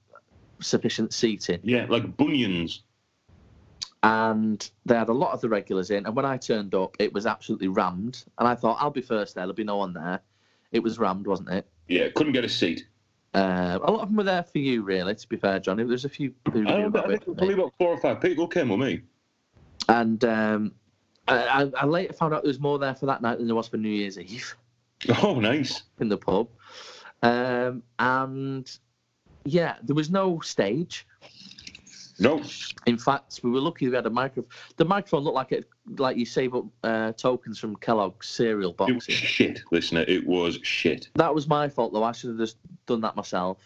sufficient 0.60 1.14
seating 1.14 1.60
Yeah, 1.64 1.86
like 1.90 2.16
bunions. 2.18 2.84
and 4.04 4.70
they 4.86 4.96
had 4.96 5.10
a 5.10 5.14
lot 5.14 5.32
of 5.34 5.42
the 5.42 5.50
regulars 5.50 5.92
in 5.92 6.06
and 6.06 6.16
when 6.16 6.26
i 6.26 6.38
turned 6.38 6.74
up 6.76 6.96
it 7.00 7.12
was 7.14 7.26
absolutely 7.26 7.68
rammed 7.68 8.24
and 8.40 8.48
i 8.48 8.56
thought 8.56 8.78
i'll 8.80 8.90
be 8.92 9.02
first 9.02 9.36
there 9.36 9.44
there'll 9.44 9.54
be 9.56 9.64
no 9.64 9.78
one 9.78 9.94
there 9.94 10.20
it 10.72 10.82
was 10.82 10.98
rammed 11.00 11.28
wasn't 11.28 11.50
it 11.50 11.68
Yeah, 11.88 12.10
couldn't 12.16 12.34
get 12.34 12.44
a 12.46 12.50
seat. 12.50 12.88
uh, 13.34 13.78
a 13.82 13.92
lot 13.92 14.02
of 14.02 14.10
them 14.10 14.18
were 14.18 14.24
there 14.24 14.44
for 14.44 14.58
you 14.60 14.82
really 14.84 15.14
to 15.16 15.28
be 15.30 15.38
fair 15.38 15.60
johnny 15.60 15.84
there's 15.84 16.06
a 16.06 16.10
few 16.10 16.34
who 16.52 16.60
I, 16.68 16.78
knew 16.78 16.84
I 16.84 16.86
about 16.86 17.08
think 17.08 17.22
it 17.22 17.26
for 17.26 17.32
me. 17.32 17.36
probably 17.38 17.54
about 17.56 17.74
four 17.80 17.90
or 17.90 17.98
five 17.98 18.22
people 18.22 18.48
came 18.48 18.70
with 18.70 18.80
me. 18.80 19.02
and 19.90 20.24
um, 20.26 20.74
I- 21.28 21.72
I 21.78 21.86
later 21.86 22.14
found 22.14 22.34
out 22.34 22.44
there 22.44 22.50
was 22.50 22.60
more 22.60 22.78
there 22.80 22.96
for 22.96 23.06
that 23.08 23.22
night 23.22 23.38
than 23.38 23.48
there 23.48 23.56
was 23.56 23.68
for 23.68 23.78
new 23.78 23.90
year's 23.90 24.18
eve 24.20 24.56
Oh, 25.24 25.40
nice. 25.40 25.84
in 26.00 26.10
the 26.10 26.18
pub 26.18 26.48
um, 27.24 27.84
and 28.00 28.78
yeah 29.46 29.76
there 29.84 29.96
was 29.96 30.10
no 30.10 30.40
stage 30.42 31.06
No, 32.20 32.42
In 32.86 32.98
fact, 33.00 33.40
we 33.44 33.50
were 33.50 33.60
lucky 33.62 33.88
we 33.90 33.96
had 33.96 34.06
a 34.06 34.10
microphone. 34.12 34.50
The 34.78 34.86
microphone 34.86 35.24
looked 35.24 35.36
like 35.36 35.52
it, 35.52 35.66
like 35.98 36.18
you 36.18 36.26
save 36.26 36.54
up 36.54 36.66
uh, 36.84 37.12
tokens 37.14 37.58
from 37.58 37.76
Kellogg's 37.78 38.28
cereal 38.30 38.76
it 38.78 38.80
was 38.80 38.92
boxes. 39.08 39.16
shit, 39.16 39.62
listener. 39.72 40.06
It 40.08 40.28
was 40.28 40.60
shit. 40.62 41.10
That 41.16 41.34
was 41.34 41.48
my 41.48 41.68
fault, 41.68 41.94
though. 41.94 42.04
I 42.04 42.12
should 42.12 42.30
have 42.30 42.38
just 42.38 42.58
done 42.86 43.02
that 43.02 43.16
myself. 43.16 43.58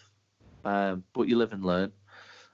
Um, 0.64 1.04
but 1.12 1.28
you 1.28 1.36
live 1.36 1.52
and 1.52 1.64
learn. 1.64 1.92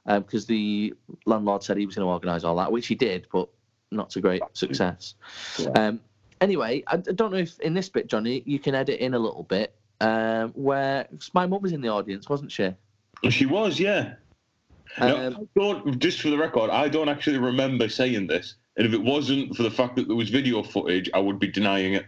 Because 0.04 0.44
the 0.46 0.92
landlord 1.24 1.62
said 1.62 1.76
he 1.76 1.86
was 1.86 1.94
going 1.94 2.06
to 2.06 2.10
organise 2.10 2.42
all 2.42 2.56
that, 2.56 2.72
which 2.72 2.88
he 2.88 2.96
did, 2.96 3.28
but 3.32 3.48
not 3.92 4.10
to 4.10 4.20
great 4.20 4.42
success. 4.54 5.14
Yeah. 5.56 5.68
Um, 5.76 6.00
anyway, 6.42 6.82
I, 6.86 6.96
don't 6.96 7.30
know 7.30 7.38
if 7.38 7.58
in 7.60 7.72
this 7.72 7.88
bit, 7.88 8.08
Johnny, 8.08 8.42
you 8.44 8.58
can 8.58 8.74
edit 8.74 9.00
in 9.00 9.14
a 9.14 9.18
little 9.18 9.44
bit 9.44 9.74
um, 10.00 10.50
where 10.50 11.08
my 11.32 11.46
mum 11.46 11.62
was 11.62 11.72
in 11.72 11.80
the 11.80 11.88
audience, 11.88 12.28
wasn't 12.28 12.52
she? 12.52 12.74
She 13.30 13.46
was, 13.46 13.78
yeah. 13.78 14.14
Um, 14.98 15.48
I 15.56 15.60
don't, 15.60 15.98
just 15.98 16.20
for 16.20 16.28
the 16.28 16.36
record, 16.36 16.68
I 16.68 16.88
don't 16.88 17.08
actually 17.08 17.38
remember 17.38 17.88
saying 17.88 18.26
this. 18.26 18.56
And 18.76 18.86
if 18.86 18.92
it 18.92 19.02
wasn't 19.02 19.56
for 19.56 19.62
the 19.62 19.70
fact 19.70 19.96
that 19.96 20.08
there 20.08 20.16
was 20.16 20.28
video 20.28 20.62
footage, 20.62 21.08
I 21.14 21.18
would 21.18 21.38
be 21.38 21.46
denying 21.46 21.94
it. 21.94 22.06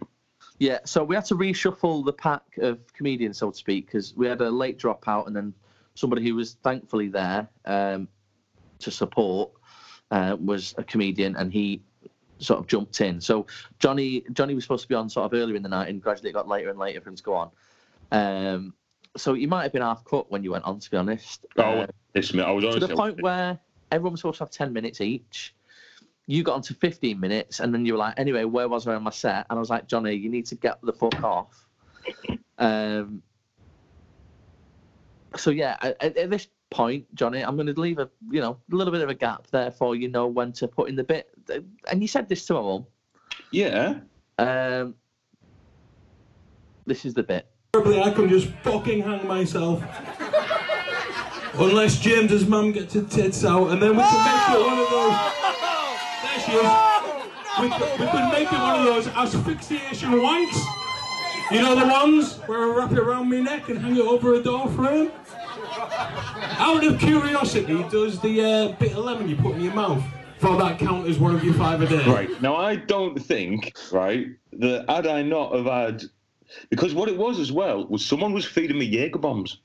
Yeah, 0.58 0.78
so 0.84 1.02
we 1.02 1.14
had 1.14 1.24
to 1.26 1.34
reshuffle 1.34 2.04
the 2.04 2.12
pack 2.12 2.42
of 2.58 2.78
comedians, 2.92 3.38
so 3.38 3.50
to 3.50 3.56
speak, 3.56 3.86
because 3.86 4.14
we 4.16 4.26
had 4.26 4.40
a 4.40 4.50
late 4.50 4.78
dropout 4.78 5.26
and 5.26 5.34
then 5.34 5.54
somebody 5.94 6.22
who 6.22 6.34
was 6.34 6.54
thankfully 6.62 7.08
there 7.08 7.48
um, 7.64 8.08
to 8.80 8.90
support 8.90 9.50
uh, 10.10 10.36
was 10.38 10.74
a 10.78 10.84
comedian 10.84 11.36
and 11.36 11.52
he 11.52 11.82
sort 12.44 12.60
of 12.60 12.66
jumped 12.66 13.00
in. 13.00 13.20
So 13.20 13.46
Johnny 13.78 14.24
Johnny 14.32 14.54
was 14.54 14.64
supposed 14.64 14.82
to 14.82 14.88
be 14.88 14.94
on 14.94 15.08
sort 15.08 15.26
of 15.26 15.38
earlier 15.38 15.56
in 15.56 15.62
the 15.62 15.68
night 15.68 15.88
and 15.88 16.02
gradually 16.02 16.30
it 16.30 16.34
got 16.34 16.48
later 16.48 16.70
and 16.70 16.78
later 16.78 17.00
for 17.00 17.08
him 17.10 17.16
to 17.16 17.22
go 17.22 17.34
on. 17.34 17.50
Um, 18.12 18.74
so 19.16 19.34
you 19.34 19.48
might 19.48 19.62
have 19.62 19.72
been 19.72 19.82
half 19.82 20.04
cut 20.04 20.30
when 20.30 20.42
you 20.42 20.52
went 20.52 20.64
on, 20.64 20.80
to 20.80 20.90
be 20.90 20.96
honest. 20.96 21.46
Oh, 21.56 21.62
Uh, 21.62 21.86
this 22.12 22.32
minute, 22.32 22.48
I 22.48 22.52
was 22.52 22.74
to 22.74 22.86
the 22.86 22.94
point 22.94 23.22
where 23.22 23.58
everyone 23.90 24.12
was 24.12 24.20
supposed 24.20 24.38
to 24.38 24.44
have 24.44 24.50
10 24.50 24.72
minutes 24.72 25.00
each. 25.00 25.54
You 26.26 26.42
got 26.42 26.54
on 26.54 26.62
to 26.62 26.74
15 26.74 27.20
minutes, 27.20 27.60
and 27.60 27.72
then 27.72 27.84
you 27.84 27.92
were 27.92 27.98
like, 27.98 28.18
anyway, 28.18 28.44
where 28.44 28.68
was 28.68 28.86
I 28.86 28.94
on 28.94 29.02
my 29.02 29.10
set? 29.10 29.46
And 29.50 29.58
I 29.58 29.60
was 29.60 29.68
like, 29.68 29.86
Johnny, 29.86 30.14
you 30.14 30.30
need 30.30 30.46
to 30.46 30.54
get 30.54 30.80
the 30.82 30.92
fuck 30.92 31.22
off. 31.22 31.66
Um, 32.56 33.20
so, 35.34 35.50
yeah, 35.50 35.76
at, 35.82 36.16
at 36.16 36.30
this 36.30 36.46
point, 36.70 37.12
Johnny, 37.14 37.42
I'm 37.42 37.56
going 37.56 37.72
to 37.72 37.80
leave 37.80 37.98
a 37.98 38.08
you 38.30 38.40
know 38.40 38.58
a 38.72 38.74
little 38.74 38.92
bit 38.92 39.02
of 39.02 39.08
a 39.08 39.14
gap 39.14 39.46
there 39.48 39.70
for 39.70 39.94
you 39.94 40.08
know 40.08 40.26
when 40.26 40.52
to 40.54 40.68
put 40.68 40.88
in 40.88 40.96
the 40.96 41.04
bit. 41.04 41.30
And 41.90 42.02
you 42.02 42.08
said 42.08 42.28
this 42.28 42.46
to 42.46 42.54
my 42.54 42.60
mum. 42.60 42.86
yeah. 43.50 43.94
Um, 44.38 44.94
this 46.86 47.04
is 47.04 47.14
the 47.14 47.22
bit. 47.22 47.46
Preferably, 47.72 48.02
I 48.02 48.10
can 48.10 48.28
just 48.28 48.48
fucking 48.62 49.02
hang 49.02 49.26
myself. 49.26 49.82
Unless 51.56 52.00
James's 52.00 52.46
mum 52.46 52.72
gets 52.72 52.94
her 52.94 53.02
tits 53.02 53.44
out, 53.44 53.70
and 53.70 53.80
then 53.80 53.96
we 53.96 54.02
can 54.02 54.24
make 54.24 54.48
it 54.50 54.60
one 54.66 54.78
of 54.80 54.90
those. 54.90 55.16
There 56.22 56.40
she 56.44 56.52
is. 56.52 56.94
We 57.60 57.68
could, 57.70 58.00
we 58.00 58.06
could 58.08 58.32
make 58.32 58.52
it 58.52 58.58
one 58.58 58.80
of 58.80 58.84
those 58.86 59.06
asphyxiation 59.06 60.10
wanks. 60.10 60.58
You 61.52 61.62
know 61.62 61.76
the 61.78 61.86
ones 61.86 62.38
where 62.46 62.64
I 62.64 62.76
wrap 62.76 62.90
it 62.90 62.98
around 62.98 63.30
my 63.30 63.38
neck 63.38 63.68
and 63.68 63.78
hang 63.78 63.96
it 63.96 64.00
over 64.02 64.34
a 64.34 64.42
door 64.42 64.68
frame? 64.70 65.12
Out 65.76 66.84
of 66.84 66.98
curiosity, 66.98 67.84
does 67.90 68.20
the 68.20 68.40
uh, 68.40 68.72
bit 68.78 68.92
of 68.92 69.04
lemon 69.04 69.28
you 69.28 69.36
put 69.36 69.56
in 69.56 69.62
your 69.62 69.74
mouth, 69.74 70.02
for 70.38 70.56
that 70.56 70.78
count 70.78 71.08
as 71.08 71.18
one 71.18 71.34
of 71.34 71.42
your 71.42 71.54
five 71.54 71.80
a 71.82 71.86
day? 71.86 72.04
Right. 72.06 72.42
Now, 72.42 72.56
I 72.56 72.76
don't 72.76 73.18
think, 73.18 73.72
right, 73.92 74.28
that 74.52 74.88
had 74.88 75.06
I 75.06 75.22
not 75.22 75.54
have 75.54 75.66
had. 75.66 76.04
Because 76.70 76.94
what 76.94 77.08
it 77.08 77.16
was 77.16 77.40
as 77.40 77.50
well 77.50 77.86
was 77.86 78.04
someone 78.04 78.32
was 78.32 78.44
feeding 78.44 78.78
me 78.78 78.84
Jaeger 78.84 79.18
bombs. 79.18 79.60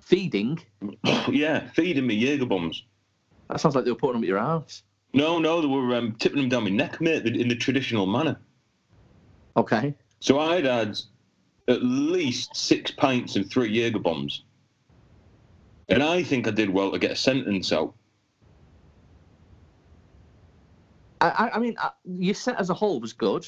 Feeding? 0.00 0.58
yeah, 1.28 1.68
feeding 1.70 2.06
me 2.06 2.14
Jaeger 2.14 2.46
bombs. 2.46 2.84
That 3.50 3.60
sounds 3.60 3.74
like 3.74 3.84
they 3.84 3.90
were 3.90 3.96
putting 3.96 4.14
them 4.14 4.24
at 4.24 4.28
your 4.28 4.38
house. 4.38 4.82
No, 5.12 5.38
no, 5.38 5.60
they 5.60 5.66
were 5.66 5.94
um, 5.96 6.12
tipping 6.12 6.40
them 6.40 6.48
down 6.48 6.64
my 6.64 6.70
neck, 6.70 7.00
mate, 7.00 7.26
in 7.26 7.48
the 7.48 7.56
traditional 7.56 8.06
manner. 8.06 8.38
Okay. 9.56 9.94
So 10.20 10.38
I'd 10.38 10.64
had 10.64 10.98
at 11.68 11.82
least 11.82 12.56
six 12.56 12.90
pints 12.90 13.36
and 13.36 13.50
three 13.50 13.70
Jaeger 13.70 13.98
bombs. 13.98 14.44
And 15.88 16.02
I 16.02 16.22
think 16.22 16.48
I 16.48 16.50
did 16.50 16.70
well 16.70 16.92
to 16.92 16.98
get 16.98 17.12
a 17.12 17.16
sentence 17.16 17.72
out. 17.72 17.94
I, 21.20 21.50
I, 21.54 21.58
mean, 21.58 21.76
uh, 21.82 21.90
your 22.04 22.34
set 22.34 22.58
as 22.60 22.70
a 22.70 22.74
whole 22.74 23.00
was 23.00 23.12
good. 23.12 23.46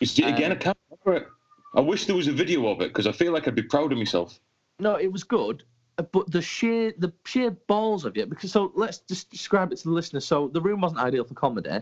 You 0.00 0.06
see, 0.06 0.24
again, 0.24 0.52
Um, 0.52 0.58
I 0.58 0.60
can't 0.60 0.78
remember 0.90 1.24
it. 1.24 1.28
I 1.74 1.80
wish 1.80 2.06
there 2.06 2.16
was 2.16 2.28
a 2.28 2.32
video 2.32 2.66
of 2.68 2.80
it 2.80 2.88
because 2.88 3.06
I 3.06 3.12
feel 3.12 3.32
like 3.32 3.46
I'd 3.46 3.54
be 3.54 3.62
proud 3.62 3.92
of 3.92 3.98
myself. 3.98 4.38
No, 4.78 4.96
it 4.96 5.10
was 5.10 5.24
good, 5.24 5.62
uh, 5.98 6.02
but 6.02 6.30
the 6.30 6.42
sheer 6.42 6.92
the 6.98 7.12
sheer 7.24 7.50
balls 7.50 8.04
of 8.04 8.16
it. 8.16 8.28
Because 8.28 8.50
so 8.50 8.72
let's 8.74 8.98
just 8.98 9.30
describe 9.30 9.72
it 9.72 9.76
to 9.78 9.84
the 9.84 9.94
listener. 9.94 10.20
So 10.20 10.48
the 10.48 10.60
room 10.60 10.80
wasn't 10.80 11.00
ideal 11.00 11.24
for 11.24 11.34
comedy. 11.34 11.80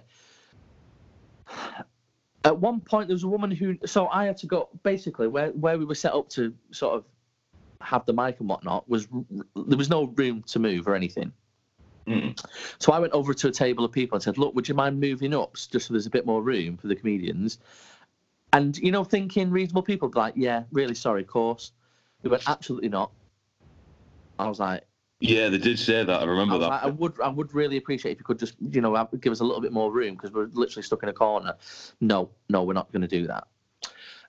At 2.45 2.59
one 2.59 2.81
point, 2.81 3.09
there 3.09 3.15
was 3.15 3.25
a 3.25 3.29
woman 3.29 3.51
who. 3.51 3.79
So 3.87 4.09
I 4.09 4.27
had 4.27 4.37
to 4.39 4.47
go 4.47 4.69
basically 4.83 5.29
where 5.29 5.51
where 5.53 5.79
we 5.79 5.85
were 5.85 5.95
set 5.95 6.13
up 6.13 6.29
to 6.31 6.55
sort 6.71 6.97
of 6.97 7.05
have 7.81 8.05
the 8.07 8.13
mic 8.13 8.41
and 8.41 8.49
whatnot 8.49 8.89
was 8.89 9.07
there 9.55 9.79
was 9.79 9.89
no 9.89 10.07
room 10.07 10.43
to 10.49 10.59
move 10.59 10.89
or 10.89 10.95
anything. 10.95 11.33
Mm. 12.07 12.43
So 12.79 12.93
I 12.93 12.99
went 12.99 13.13
over 13.13 13.35
to 13.35 13.49
a 13.49 13.53
table 13.53 13.85
of 13.85 13.93
people 13.93 14.17
and 14.17 14.23
said, 14.23 14.39
"Look, 14.39 14.55
would 14.55 14.69
you 14.69 14.75
mind 14.75 14.99
moving 14.99 15.35
up 15.35 15.55
just 15.55 15.87
so 15.87 15.95
there's 15.95 16.07
a 16.07 16.11
bit 16.11 16.27
more 16.27 16.43
room 16.43 16.77
for 16.77 16.87
the 16.87 16.97
comedians?" 16.97 17.59
And 18.53 18.77
you 18.79 18.91
know, 18.91 19.05
thinking 19.05 19.51
reasonable 19.51 19.83
people 19.83 20.11
like, 20.15 20.35
"Yeah, 20.37 20.65
really 20.73 20.95
sorry, 20.95 21.23
of 21.23 21.29
course." 21.29 21.73
They 22.23 22.31
went, 22.31 22.43
"Absolutely 22.49 22.89
not." 22.89 23.13
I 24.39 24.49
was 24.49 24.61
like, 24.61 24.85
Yeah, 25.21 25.49
they 25.49 25.59
did 25.59 25.79
say 25.79 26.05
that. 26.05 26.21
I 26.21 26.23
I, 26.23 26.25
remember 26.25 26.55
was 26.55 26.61
that. 26.63 26.69
like, 26.69 26.83
I 26.85 26.87
would, 26.87 27.21
I 27.21 27.29
would 27.29 27.53
really 27.55 27.77
appreciate 27.77 28.13
if 28.13 28.19
you 28.19 28.25
could 28.25 28.39
just, 28.39 28.55
you 28.61 28.81
know, 28.81 29.09
give 29.21 29.33
us 29.33 29.41
a 29.41 29.45
little 29.45 29.61
bit 29.61 29.73
more 29.73 29.93
room 29.93 30.15
because 30.15 30.33
we're 30.33 30.49
literally 30.53 30.85
stuck 30.85 31.03
in 31.03 31.09
a 31.09 31.13
corner. 31.13 31.55
No, 32.01 32.31
no, 32.49 32.63
we're 32.63 32.75
not 32.75 32.91
going 32.93 33.03
to 33.03 33.09
do 33.09 33.27
that. 33.27 33.49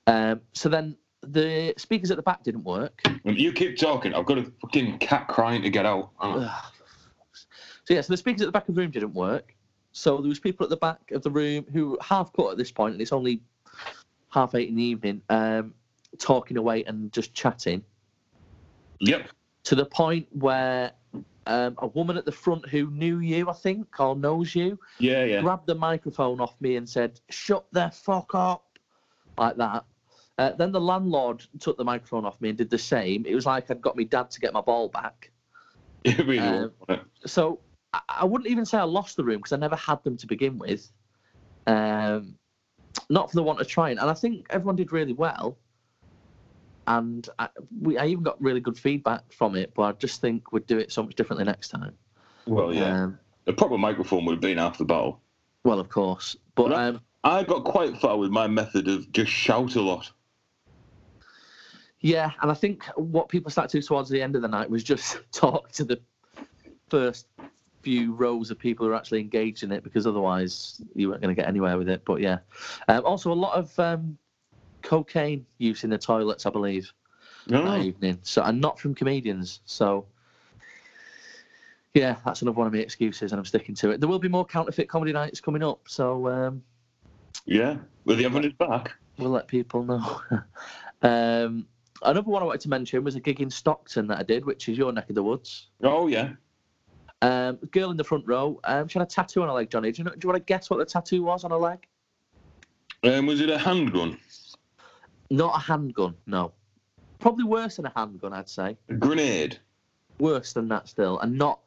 Um, 0.07 0.41
so 0.53 0.69
then 0.69 0.97
the 1.21 1.73
speakers 1.77 2.11
at 2.11 2.17
the 2.17 2.23
back 2.23 2.43
didn't 2.43 2.63
work. 2.63 3.01
You 3.23 3.51
keep 3.51 3.77
talking, 3.77 4.13
I've 4.13 4.25
got 4.25 4.37
a 4.37 4.45
fucking 4.61 4.99
cat 4.99 5.27
crying 5.27 5.61
to 5.61 5.69
get 5.69 5.85
out. 5.85 6.11
So 6.21 7.93
yeah, 7.93 8.01
so 8.01 8.13
the 8.13 8.17
speakers 8.17 8.41
at 8.41 8.45
the 8.45 8.51
back 8.51 8.69
of 8.69 8.75
the 8.75 8.81
room 8.81 8.91
didn't 8.91 9.13
work. 9.13 9.55
So 9.91 10.17
there 10.17 10.29
was 10.29 10.39
people 10.39 10.63
at 10.63 10.69
the 10.69 10.77
back 10.77 11.11
of 11.11 11.23
the 11.23 11.31
room 11.31 11.65
who 11.73 11.97
half 12.01 12.31
cut 12.33 12.51
at 12.51 12.57
this 12.57 12.71
point, 12.71 12.93
and 12.93 13.01
it's 13.01 13.11
only 13.11 13.41
half 14.29 14.53
eight 14.55 14.69
in 14.69 14.75
the 14.75 14.83
evening, 14.83 15.21
um, 15.29 15.73
talking 16.19 16.57
away 16.57 16.83
and 16.85 17.11
just 17.11 17.33
chatting 17.33 17.83
Yep. 18.99 19.29
to 19.63 19.75
the 19.75 19.85
point 19.85 20.27
where 20.31 20.91
um, 21.47 21.75
a 21.79 21.87
woman 21.87 22.17
at 22.17 22.25
the 22.25 22.31
front 22.31 22.67
who 22.67 22.91
knew 22.91 23.19
you, 23.19 23.49
I 23.49 23.53
think, 23.53 23.99
or 23.99 24.15
knows 24.15 24.53
you, 24.53 24.77
Yeah, 24.99 25.23
yeah. 25.23 25.41
grabbed 25.41 25.65
the 25.65 25.75
microphone 25.75 26.39
off 26.39 26.55
me 26.61 26.75
and 26.75 26.87
said, 26.87 27.19
"Shut 27.29 27.65
the 27.71 27.89
fuck 27.89 28.35
up," 28.35 28.77
like 29.37 29.55
that. 29.57 29.85
Uh, 30.39 30.53
then 30.53 30.71
the 30.71 30.79
landlord 30.79 31.43
took 31.59 31.77
the 31.77 31.83
microphone 31.83 32.25
off 32.25 32.39
me 32.39 32.47
and 32.47 32.57
did 32.57 32.69
the 32.69 32.77
same. 32.77 33.25
It 33.25 33.35
was 33.35 33.45
like 33.45 33.69
I'd 33.69 33.81
got 33.81 33.97
my 33.97 34.03
dad 34.03 34.31
to 34.31 34.39
get 34.39 34.53
my 34.53 34.61
ball 34.61 34.87
back. 34.87 35.31
It 36.05 36.17
really 36.19 36.39
Um, 36.39 36.71
was, 36.87 36.99
so 37.25 37.59
I, 37.93 37.99
I 38.07 38.25
wouldn't 38.25 38.49
even 38.49 38.65
say 38.65 38.77
I 38.77 38.83
lost 38.83 39.17
the 39.17 39.23
room 39.25 39.39
because 39.39 39.51
I 39.51 39.57
never 39.57 39.75
had 39.75 40.01
them 40.05 40.15
to 40.15 40.27
begin 40.27 40.57
with. 40.57 40.89
Um, 41.67 42.35
not 43.09 43.29
for 43.29 43.35
the 43.35 43.43
want 43.43 43.59
of 43.59 43.67
trying, 43.67 43.97
and 43.97 44.09
I 44.09 44.13
think 44.13 44.47
everyone 44.49 44.77
did 44.77 44.93
really 44.93 45.11
well. 45.11 45.57
And 46.87 47.27
I, 47.37 47.49
we, 47.81 47.97
I 47.97 48.05
even 48.07 48.23
got 48.23 48.41
really 48.41 48.61
good 48.61 48.77
feedback 48.79 49.33
from 49.33 49.57
it, 49.57 49.73
but 49.75 49.81
I 49.83 49.91
just 49.91 50.21
think 50.21 50.53
we'd 50.53 50.65
do 50.67 50.77
it 50.77 50.89
so 50.89 51.03
much 51.03 51.15
differently 51.15 51.43
next 51.43 51.67
time. 51.67 51.95
Well, 52.47 52.73
yeah. 52.73 53.03
Um, 53.03 53.19
a 53.45 53.51
proper 53.51 53.77
microphone 53.77 54.23
would 54.23 54.35
have 54.35 54.41
been 54.41 54.57
after 54.57 54.79
the 54.79 54.85
battle. 54.85 55.19
well, 55.65 55.81
of 55.81 55.89
course, 55.89 56.37
but 56.55 56.71
um, 56.71 57.01
I 57.25 57.43
got 57.43 57.65
quite 57.65 57.97
far 57.97 58.17
with 58.17 58.31
my 58.31 58.47
method 58.47 58.87
of 58.87 59.11
just 59.11 59.31
shout 59.33 59.75
a 59.75 59.81
lot. 59.81 60.09
Yeah, 62.01 62.31
and 62.41 62.49
I 62.49 62.53
think 62.53 62.83
what 62.95 63.29
people 63.29 63.51
started 63.51 63.69
to 63.71 63.77
do 63.79 63.87
towards 63.87 64.09
the 64.09 64.21
end 64.21 64.35
of 64.35 64.41
the 64.41 64.47
night 64.47 64.69
was 64.69 64.83
just 64.83 65.19
talk 65.31 65.71
to 65.73 65.83
the 65.83 65.99
first 66.89 67.27
few 67.81 68.13
rows 68.13 68.51
of 68.51 68.59
people 68.59 68.85
who 68.85 68.91
are 68.91 68.95
actually 68.95 69.21
engaged 69.21 69.63
in 69.63 69.71
it, 69.71 69.83
because 69.83 70.05
otherwise 70.07 70.81
you 70.95 71.09
weren't 71.09 71.21
going 71.21 71.33
to 71.33 71.39
get 71.39 71.47
anywhere 71.47 71.77
with 71.77 71.89
it. 71.89 72.03
But 72.05 72.21
yeah, 72.21 72.39
um, 72.87 73.05
also 73.05 73.31
a 73.31 73.33
lot 73.33 73.53
of 73.57 73.77
um, 73.79 74.17
cocaine 74.81 75.45
use 75.57 75.83
in 75.83 75.89
the 75.89 75.97
toilets, 75.97 76.45
I 76.45 76.49
believe, 76.49 76.91
that 77.65 77.81
evening. 77.81 78.19
So 78.23 78.43
and 78.43 78.59
not 78.61 78.79
from 78.79 78.95
comedians. 78.95 79.61
So 79.65 80.05
yeah, 81.93 82.17
that's 82.25 82.41
another 82.41 82.57
one 82.57 82.67
of 82.67 82.73
my 82.73 82.79
excuses, 82.79 83.31
and 83.31 83.39
I'm 83.39 83.45
sticking 83.45 83.75
to 83.75 83.91
it. 83.91 83.99
There 83.99 84.09
will 84.09 84.19
be 84.19 84.29
more 84.29 84.45
counterfeit 84.45 84.87
comedy 84.89 85.11
nights 85.11 85.41
coming 85.41 85.63
up, 85.63 85.81
so 85.87 86.27
um, 86.27 86.63
Yeah. 87.45 87.77
will 88.05 88.15
the 88.15 88.25
oven 88.25 88.45
is 88.45 88.53
back. 88.53 88.93
we'll 89.17 89.31
let 89.31 89.47
people 89.47 89.83
know. 89.83 90.21
another 92.03 92.29
one 92.29 92.41
I 92.41 92.45
wanted 92.45 92.61
to 92.61 92.69
mention 92.69 93.03
was 93.03 93.15
a 93.15 93.19
gig 93.19 93.41
in 93.41 93.49
Stockton 93.49 94.07
that 94.07 94.19
I 94.19 94.23
did, 94.23 94.45
which 94.45 94.69
is 94.69 94.77
your 94.77 94.91
neck 94.91 95.09
of 95.09 95.15
the 95.15 95.23
woods. 95.23 95.67
Oh, 95.83 96.07
yeah. 96.07 96.31
Um, 97.21 97.57
girl 97.71 97.91
in 97.91 97.97
the 97.97 98.03
front 98.03 98.25
row, 98.25 98.59
um, 98.63 98.87
she 98.87 98.97
had 98.97 99.07
a 99.07 99.09
tattoo 99.11 99.41
on 99.41 99.49
her 99.49 99.53
leg, 99.53 99.69
Johnny. 99.69 99.91
Do 99.91 99.99
you, 99.99 100.03
know, 100.05 100.11
do 100.11 100.19
you 100.23 100.29
want 100.29 100.37
to 100.37 100.45
guess 100.45 100.69
what 100.69 100.77
the 100.77 100.85
tattoo 100.85 101.23
was 101.23 101.43
on 101.43 101.51
her 101.51 101.57
leg? 101.57 101.85
Um, 103.03 103.25
was 103.25 103.41
it 103.41 103.49
a 103.49 103.57
handgun? 103.57 104.17
Not 105.29 105.55
a 105.55 105.59
handgun, 105.59 106.15
no. 106.25 106.53
Probably 107.19 107.43
worse 107.43 107.75
than 107.75 107.85
a 107.85 107.93
handgun, 107.95 108.33
I'd 108.33 108.49
say. 108.49 108.77
A 108.89 108.93
grenade? 108.93 109.59
Worse 110.19 110.53
than 110.53 110.67
that 110.69 110.87
still, 110.87 111.19
and 111.19 111.37
not. 111.37 111.59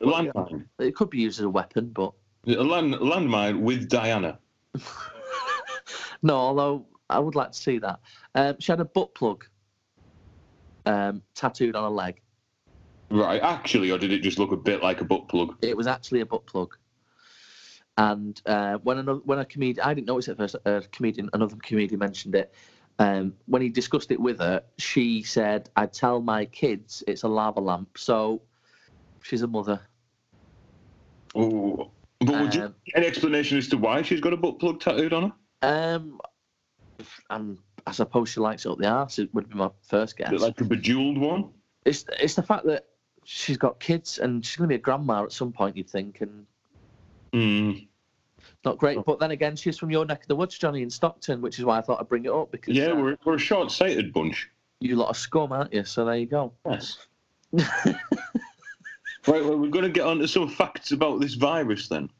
A 0.00 0.06
landmine? 0.06 0.64
It 0.78 0.94
could 0.94 1.10
be 1.10 1.18
used 1.18 1.38
as 1.38 1.44
a 1.44 1.50
weapon, 1.50 1.88
but 1.88 2.12
A 2.46 2.62
land, 2.62 2.94
landmine 2.94 3.60
with 3.60 3.88
Diana? 3.88 4.38
no. 6.22 6.36
Although 6.36 6.86
I 7.10 7.18
would 7.18 7.34
like 7.34 7.52
to 7.52 7.58
see 7.58 7.78
that. 7.78 8.00
Um, 8.34 8.56
she 8.58 8.72
had 8.72 8.80
a 8.80 8.84
butt 8.84 9.14
plug 9.14 9.44
um, 10.86 11.22
tattooed 11.34 11.76
on 11.76 11.84
her 11.84 11.90
leg. 11.90 12.20
Right, 13.10 13.40
actually, 13.42 13.90
or 13.90 13.98
did 13.98 14.12
it 14.12 14.22
just 14.22 14.38
look 14.38 14.52
a 14.52 14.56
bit 14.56 14.82
like 14.82 15.00
a 15.00 15.04
butt 15.04 15.28
plug? 15.28 15.56
It 15.62 15.76
was 15.76 15.86
actually 15.86 16.20
a 16.20 16.26
butt 16.26 16.46
plug. 16.46 16.76
And 17.96 18.40
uh, 18.46 18.78
when 18.78 18.98
another, 18.98 19.20
when 19.24 19.38
a 19.38 19.44
comedian, 19.44 19.84
I 19.84 19.94
didn't 19.94 20.06
notice 20.06 20.28
it 20.28 20.32
at 20.32 20.36
first. 20.38 20.56
A 20.66 20.82
comedian, 20.92 21.30
another 21.32 21.56
comedian 21.62 21.98
mentioned 21.98 22.34
it. 22.34 22.54
Um, 23.00 23.34
when 23.46 23.62
he 23.62 23.68
discussed 23.70 24.10
it 24.10 24.20
with 24.20 24.38
her, 24.40 24.62
she 24.78 25.22
said, 25.22 25.70
"I 25.74 25.86
tell 25.86 26.20
my 26.20 26.44
kids 26.44 27.02
it's 27.06 27.22
a 27.22 27.28
lava 27.28 27.60
lamp." 27.60 27.96
So 27.96 28.42
she's 29.22 29.42
a 29.42 29.46
mother. 29.46 29.80
Oh, 31.34 31.90
but 32.20 32.40
would 32.40 32.54
you 32.54 32.62
Um, 32.64 32.74
any 32.94 33.06
explanation 33.06 33.58
as 33.58 33.68
to 33.68 33.78
why 33.78 34.02
she's 34.02 34.20
got 34.20 34.32
a 34.32 34.36
butt 34.36 34.58
plug 34.58 34.80
tattooed 34.80 35.12
on 35.12 35.30
her? 35.30 35.32
Um, 35.62 36.20
and 37.30 37.58
I 37.86 37.92
suppose 37.92 38.28
she 38.28 38.40
likes 38.40 38.66
it 38.66 38.70
up 38.70 38.78
the 38.78 38.88
arse. 38.88 39.18
It 39.18 39.32
would 39.34 39.48
be 39.48 39.54
my 39.56 39.70
first 39.82 40.16
guess. 40.16 40.32
Like 40.32 40.60
a 40.60 40.64
bejeweled 40.64 41.18
one? 41.18 41.50
It's 41.84 42.04
it's 42.20 42.34
the 42.34 42.42
fact 42.42 42.66
that 42.66 42.86
she's 43.24 43.56
got 43.56 43.80
kids 43.80 44.18
and 44.18 44.44
she's 44.44 44.56
going 44.56 44.68
to 44.68 44.72
be 44.72 44.76
a 44.76 44.78
grandma 44.82 45.22
at 45.24 45.32
some 45.32 45.52
point. 45.52 45.76
You'd 45.76 45.88
think, 45.90 46.20
and 46.20 46.46
Mm. 47.32 47.86
not 48.64 48.78
great. 48.78 49.04
But 49.04 49.18
then 49.20 49.30
again, 49.32 49.54
she's 49.54 49.76
from 49.78 49.90
your 49.90 50.06
neck 50.06 50.22
of 50.22 50.28
the 50.28 50.36
woods, 50.36 50.56
Johnny, 50.58 50.82
in 50.82 50.88
Stockton, 50.90 51.42
which 51.42 51.58
is 51.58 51.64
why 51.64 51.76
I 51.78 51.82
thought 51.82 52.00
I'd 52.00 52.08
bring 52.08 52.24
it 52.24 52.30
up 52.32 52.50
because 52.50 52.74
Yeah, 52.74 52.92
uh, 52.92 52.96
we're, 52.96 53.16
we're 53.24 53.34
a 53.34 53.38
short-sighted 53.38 54.12
bunch. 54.14 54.48
you 54.80 54.96
lot 54.96 55.10
of 55.10 55.16
scum, 55.18 55.52
aren't 55.52 55.74
you? 55.74 55.84
So 55.84 56.04
there 56.06 56.16
you 56.16 56.26
go. 56.26 56.52
Yes. 56.68 56.96
right, 57.52 57.94
well, 59.26 59.56
we're 59.58 59.68
going 59.68 59.84
to 59.84 59.90
get 59.90 60.06
on 60.06 60.18
to 60.18 60.28
some 60.28 60.48
facts 60.48 60.92
about 60.92 61.20
this 61.20 61.34
virus 61.34 61.88
then. 61.88 62.10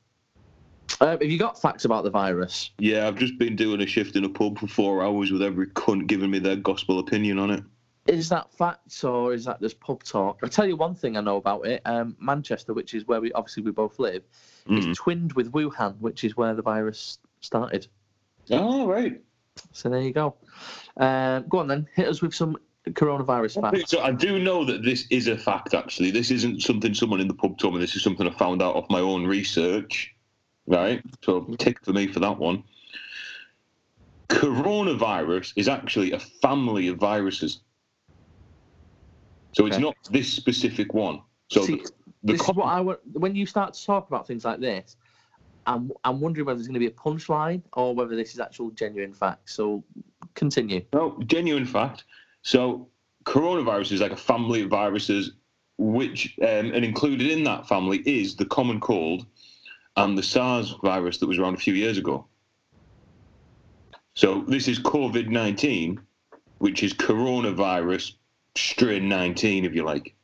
Uh, 1.01 1.07
have 1.11 1.23
you 1.23 1.39
got 1.39 1.61
facts 1.61 1.85
about 1.85 2.05
the 2.05 2.11
virus? 2.11 2.71
Yeah, 2.79 3.07
I've 3.07 3.17
just 3.17 3.39
been 3.39 3.57
doing 3.57 3.81
a 3.83 3.87
shift 3.87 4.17
in 4.17 4.25
a 4.25 4.29
pub 4.29 4.59
for 4.59 4.67
four 4.67 5.03
hours 5.05 5.31
with 5.31 5.43
every 5.43 5.67
cunt 5.69 6.07
giving 6.07 6.31
me 6.31 6.39
their 6.39 6.57
gospel 6.57 6.99
opinion 6.99 7.39
on 7.39 7.51
it. 7.51 7.63
Is 8.07 8.29
that 8.31 8.53
facts 8.55 9.05
or 9.05 9.35
is 9.35 9.45
that 9.45 9.61
just 9.61 9.79
pub 9.81 10.03
talk? 10.03 10.41
I'll 10.43 10.49
tell 10.49 10.67
you 10.67 10.77
one 10.77 10.95
thing 10.95 11.17
I 11.17 11.21
know 11.21 11.37
about 11.37 11.67
it. 11.67 11.83
Um, 11.85 12.17
Manchester, 12.19 12.73
which 12.73 12.95
is 12.95 13.07
where 13.07 13.21
we 13.21 13.33
obviously 13.33 13.63
we 13.63 13.71
both 13.71 13.99
live, 13.99 14.23
Mm. 14.67 14.91
is 14.91 14.97
twinned 14.99 15.33
with 15.35 15.53
Wuhan, 15.53 15.99
which 16.01 16.25
is 16.25 16.37
where 16.37 16.55
the 16.55 16.63
virus 16.63 17.19
started. 17.41 17.87
Oh, 18.51 18.87
right. 18.87 19.21
So 19.73 19.89
there 19.89 20.01
you 20.01 20.13
go. 20.13 20.35
Um, 20.97 21.45
go 21.49 21.59
on 21.59 21.69
then, 21.69 21.87
hit 21.95 22.09
us 22.09 22.23
with 22.23 22.35
some 22.35 22.57
coronavirus 22.87 23.61
facts. 23.61 23.91
So 23.91 24.01
I 24.01 24.13
do 24.13 24.39
know 24.39 24.65
that 24.65 24.83
this 24.83 25.07
is 25.11 25.27
a 25.29 25.37
fact. 25.37 25.75
Actually, 25.75 26.11
this 26.11 26.31
isn't 26.31 26.63
something 26.63 26.95
someone 26.95 27.21
in 27.21 27.29
the 27.29 27.35
pub 27.35 27.59
told 27.59 27.75
me. 27.75 27.81
This 27.81 27.95
is 27.97 28.03
something 28.03 28.27
I 28.27 28.31
found 28.33 28.63
out 28.63 28.75
off 28.77 28.89
my 28.91 29.01
own 29.01 29.27
research. 29.27 30.15
Right. 30.69 31.03
So 31.25 31.41
tick 31.59 31.83
for 31.83 31.93
me 31.93 32.07
for 32.07 32.21
that 32.21 32.39
one. 32.39 32.63
Coronavirus 34.29 35.55
is 35.57 35.67
actually 35.67 36.13
a 36.13 36.19
family 36.19 36.89
of 36.89 36.99
viruses. 36.99 37.61
So 39.53 39.65
it's 39.65 39.79
not 39.79 39.97
this 40.11 40.31
specific 40.31 40.93
one. 40.93 41.23
So 41.51 41.65
See, 41.65 41.77
the, 41.77 41.93
the 42.23 42.33
this 42.35 42.43
is 42.43 42.49
what 42.49 42.67
I 42.67 42.81
want. 42.83 43.01
When 43.13 43.35
you 43.35 43.47
start 43.47 43.73
to 43.75 43.87
talk 43.87 44.09
about 44.09 44.27
things 44.27 44.45
like 44.45 44.61
this, 44.61 44.97
I'm 45.67 45.91
I'm 46.05 46.21
wondering 46.21 46.45
whether 46.45 46.59
there's 46.59 46.69
going 46.69 46.75
to 46.75 46.81
be 46.81 46.87
a 46.87 46.91
punchline 46.91 47.63
or 47.73 47.95
whether 47.95 48.15
this 48.15 48.35
is 48.35 48.41
actual 48.41 48.71
genuine 48.71 49.15
fact. 49.15 49.49
So 49.49 49.83
continue. 50.35 50.85
No, 50.93 51.19
genuine 51.27 51.65
fact. 51.65 52.05
So, 52.43 52.89
coronavirus 53.25 53.93
is 53.93 54.01
like 54.03 54.13
a 54.13 54.17
family 54.17 54.63
of 54.63 54.71
viruses, 54.71 55.33
which, 55.79 56.37
um, 56.43 56.73
and 56.73 56.85
included 56.85 57.31
in 57.31 57.43
that 57.45 57.67
family 57.67 57.99
is 58.07 58.37
the 58.37 58.47
common 58.47 58.81
cold 58.81 59.27
and 59.99 60.17
the 60.17 60.23
SARS 60.23 60.75
virus 60.83 61.19
that 61.19 61.27
was 61.27 61.39
around 61.39 61.55
a 61.55 61.59
few 61.59 61.75
years 61.75 61.99
ago. 61.99 62.27
So, 64.15 64.45
this 64.49 64.69
is 64.69 64.79
COVID 64.81 65.29
19, 65.29 66.01
which 66.59 66.83
is 66.83 66.93
coronavirus 66.93 68.15
strain 68.57 69.09
19, 69.09 69.65
if 69.65 69.75
you 69.75 69.85
like. 69.85 70.15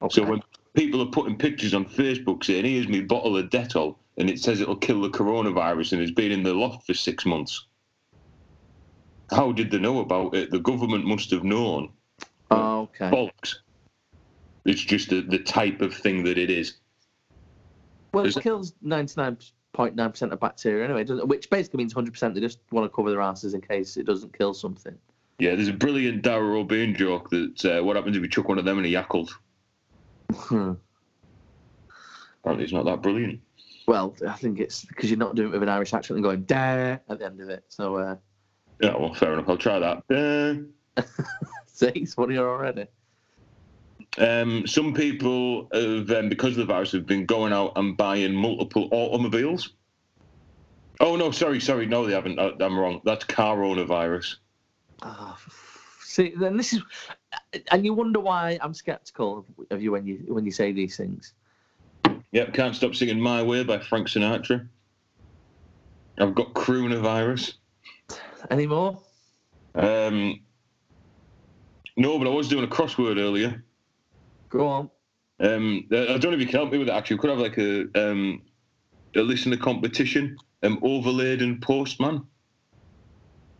Okay. 0.00 0.14
So, 0.14 0.28
when 0.28 0.42
people 0.74 1.02
are 1.02 1.06
putting 1.10 1.36
pictures 1.36 1.74
on 1.74 1.84
Facebook 1.84 2.44
saying, 2.44 2.64
here's 2.64 2.88
me 2.88 3.00
bottle 3.00 3.36
of 3.36 3.50
Dettol, 3.50 3.96
and 4.16 4.28
it 4.28 4.38
says 4.38 4.60
it'll 4.60 4.76
kill 4.76 5.00
the 5.00 5.10
coronavirus 5.10 5.92
and 5.92 6.02
it's 6.02 6.10
been 6.10 6.32
in 6.32 6.42
the 6.42 6.54
loft 6.54 6.86
for 6.86 6.94
six 6.94 7.24
months. 7.24 7.66
How 9.30 9.52
did 9.52 9.70
they 9.70 9.78
know 9.78 10.00
about 10.00 10.34
it? 10.34 10.50
The 10.50 10.58
government 10.58 11.06
must 11.06 11.30
have 11.30 11.44
known. 11.44 11.90
Oh, 12.50 12.82
okay. 12.82 13.10
Bollocks. 13.10 13.56
It's 14.66 14.82
just 14.82 15.08
the, 15.08 15.22
the 15.22 15.38
type 15.38 15.80
of 15.80 15.94
thing 15.94 16.24
that 16.24 16.36
it 16.36 16.50
is. 16.50 16.74
Well, 18.12 18.26
it 18.26 18.34
kills 18.42 18.74
99.9% 18.84 20.32
of 20.32 20.40
bacteria 20.40 20.84
anyway, 20.84 21.04
doesn't 21.04 21.20
it? 21.20 21.28
which 21.28 21.48
basically 21.48 21.78
means 21.78 21.94
100% 21.94 22.34
they 22.34 22.40
just 22.40 22.58
want 22.70 22.84
to 22.84 22.94
cover 22.94 23.10
their 23.10 23.22
asses 23.22 23.54
in 23.54 23.60
case 23.60 23.96
it 23.96 24.06
doesn't 24.06 24.36
kill 24.36 24.54
something. 24.54 24.96
Yeah, 25.38 25.54
there's 25.54 25.68
a 25.68 25.72
brilliant 25.72 26.22
Dara 26.22 26.58
Ó 26.58 26.64
Briain 26.64 26.94
joke 26.94 27.30
that 27.30 27.64
uh, 27.64 27.82
what 27.82 27.96
happens 27.96 28.16
if 28.16 28.22
you 28.22 28.28
chuck 28.28 28.48
one 28.48 28.58
of 28.58 28.64
them 28.64 28.78
in 28.78 28.84
a 28.84 28.88
Yakult? 28.88 29.30
Hmm. 30.32 30.72
Apparently, 32.40 32.64
it's 32.64 32.72
not 32.72 32.84
that 32.84 33.02
brilliant. 33.02 33.40
Well, 33.86 34.14
I 34.28 34.34
think 34.34 34.60
it's 34.60 34.84
because 34.84 35.10
you're 35.10 35.18
not 35.18 35.34
doing 35.34 35.48
it 35.48 35.52
with 35.52 35.62
an 35.62 35.68
Irish 35.68 35.92
accent 35.94 36.16
and 36.16 36.24
going 36.24 36.42
"dare" 36.42 37.00
at 37.08 37.18
the 37.18 37.24
end 37.24 37.40
of 37.40 37.48
it. 37.48 37.64
So, 37.68 37.96
uh, 37.96 38.16
Yeah, 38.80 38.96
well, 38.96 39.14
fair 39.14 39.32
enough. 39.32 39.48
I'll 39.48 39.56
try 39.56 39.78
that. 39.78 40.66
Uh, 40.96 41.02
see, 41.66 41.88
it's 41.88 42.14
funnier 42.14 42.48
already. 42.48 42.86
Um, 44.18 44.66
some 44.66 44.92
people 44.92 45.68
have, 45.72 46.10
um, 46.10 46.28
because 46.28 46.50
of 46.50 46.56
the 46.56 46.64
virus, 46.66 46.92
have 46.92 47.06
been 47.06 47.24
going 47.24 47.52
out 47.52 47.72
and 47.76 47.96
buying 47.96 48.34
multiple 48.34 48.88
automobiles. 48.92 49.70
Oh 51.00 51.16
no, 51.16 51.30
sorry, 51.30 51.60
sorry, 51.60 51.86
no, 51.86 52.06
they 52.06 52.12
haven't. 52.12 52.38
I, 52.38 52.52
I'm 52.60 52.78
wrong. 52.78 53.00
That's 53.04 53.24
coronavirus. 53.24 54.36
Oh, 55.02 55.36
see, 56.00 56.34
then 56.36 56.56
this 56.56 56.74
is, 56.74 56.82
and 57.70 57.84
you 57.84 57.94
wonder 57.94 58.20
why 58.20 58.58
I'm 58.60 58.74
skeptical 58.74 59.46
of, 59.58 59.66
of 59.70 59.82
you 59.82 59.92
when 59.92 60.06
you 60.06 60.22
when 60.28 60.44
you 60.44 60.52
say 60.52 60.72
these 60.72 60.96
things. 60.96 61.32
Yep, 62.32 62.54
can't 62.54 62.76
stop 62.76 62.94
singing 62.94 63.18
"My 63.18 63.42
Way" 63.42 63.64
by 63.64 63.78
Frank 63.78 64.08
Sinatra. 64.08 64.68
I've 66.18 66.34
got 66.34 66.52
coronavirus. 66.52 67.54
Anymore? 68.50 69.00
Um, 69.74 70.40
no, 71.96 72.18
but 72.18 72.26
I 72.26 72.30
was 72.30 72.48
doing 72.48 72.64
a 72.64 72.68
crossword 72.68 73.16
earlier. 73.16 73.64
Go 74.52 74.66
on. 74.68 74.90
Um, 75.40 75.86
I 75.90 76.18
don't 76.18 76.24
know 76.24 76.32
if 76.32 76.40
you 76.40 76.46
can 76.46 76.56
help 76.56 76.70
me 76.72 76.78
with 76.78 76.88
that. 76.88 76.94
Actually, 76.96 77.16
we 77.16 77.20
could 77.20 77.30
have 77.30 77.38
like 77.38 77.58
a 77.58 78.10
um, 78.10 78.42
a 79.16 79.20
listener 79.20 79.56
competition. 79.56 80.36
Um, 80.62 80.78
overlaid 80.82 81.42
and 81.42 81.60
postman. 81.60 82.24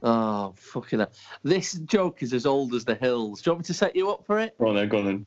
Oh, 0.04 0.52
fucking 0.56 1.00
hell. 1.00 1.10
This 1.42 1.72
joke 1.72 2.22
is 2.22 2.32
as 2.32 2.46
old 2.46 2.74
as 2.74 2.84
the 2.84 2.94
hills. 2.94 3.40
Do 3.42 3.48
you 3.48 3.52
want 3.54 3.64
me 3.64 3.66
to 3.66 3.74
set 3.74 3.96
you 3.96 4.10
up 4.10 4.24
for 4.26 4.38
it? 4.38 4.56
Go 4.58 4.68
on 4.68 4.76
then, 4.76 4.88
go 4.88 4.98
on 4.98 5.04
then. 5.06 5.26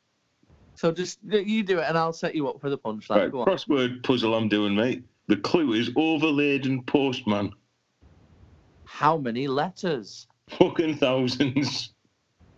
So 0.76 0.92
just 0.92 1.20
you 1.24 1.64
do 1.64 1.80
it 1.80 1.86
and 1.88 1.98
I'll 1.98 2.14
set 2.14 2.36
you 2.36 2.48
up 2.48 2.62
for 2.62 2.70
the 2.70 2.78
punchline. 2.78 3.10
Right, 3.10 3.32
Go 3.32 3.42
on. 3.42 3.48
crossword 3.48 4.04
puzzle 4.04 4.36
I'm 4.36 4.48
doing, 4.48 4.76
mate. 4.76 5.04
The 5.28 5.38
clue 5.38 5.74
is 5.74 5.90
overlaid 5.98 6.66
and 6.66 6.86
postman. 6.86 7.52
How 8.86 9.18
many 9.18 9.48
letters? 9.48 10.28
Fucking 10.50 10.98
thousands. 10.98 11.94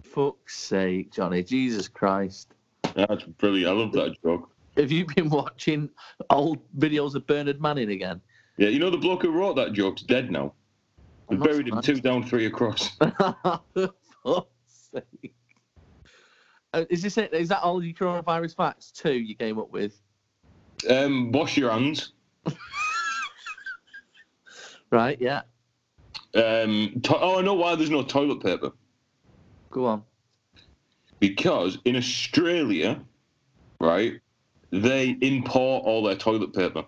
Fuck's 0.04 0.58
sake, 0.58 1.12
Johnny. 1.12 1.43
Jesus 1.43 1.88
Christ. 1.88 2.54
That's 2.98 3.24
brilliant. 3.24 3.72
I 3.72 3.80
love 3.80 3.92
that 3.94 4.16
joke. 4.24 4.50
Have 4.76 4.92
you 4.92 5.06
been 5.06 5.30
watching 5.30 5.90
old 6.32 6.60
videos 6.78 7.14
of 7.16 7.26
Bernard 7.28 7.62
Manning 7.62 7.92
again? 7.92 8.20
Yeah, 8.58 8.70
you 8.70 8.80
know 8.80 8.90
the 8.90 8.98
bloke 8.98 9.22
who 9.22 9.32
wrote 9.32 9.56
that 9.56 9.74
joke's 9.74 10.02
dead 10.02 10.32
now. 10.32 10.54
They 11.30 11.36
buried 11.36 11.68
him 11.68 11.80
two 11.82 12.02
down, 12.02 12.24
three 12.24 12.48
across. 12.48 12.98
Fuck's 12.98 14.90
sake. 14.92 15.36
Uh, 16.74 16.86
is 16.90 17.02
this 17.04 17.18
it? 17.18 17.34
Is 17.34 17.50
that 17.50 17.62
all 17.62 17.84
your 17.84 17.94
coronavirus 17.94 18.56
facts? 18.56 18.92
Two 18.92 19.14
you 19.14 19.36
came 19.36 19.60
up 19.60 19.72
with, 19.72 20.02
Um, 20.90 21.32
wash 21.32 21.56
your 21.56 21.72
hands. 21.72 22.14
right? 24.92 25.20
Yeah. 25.22 25.42
Um, 26.34 27.00
to- 27.04 27.18
oh, 27.20 27.40
I 27.40 27.42
know 27.42 27.54
why 27.54 27.76
there's 27.76 27.90
no 27.90 28.04
toilet 28.04 28.42
paper. 28.42 28.72
Go 29.70 29.86
on. 29.86 30.04
Because 31.20 31.78
in 31.86 31.96
Australia, 31.96 33.02
right, 33.80 34.20
they 34.72 35.18
import 35.22 35.86
all 35.86 36.04
their 36.04 36.16
toilet 36.16 36.54
paper, 36.54 36.86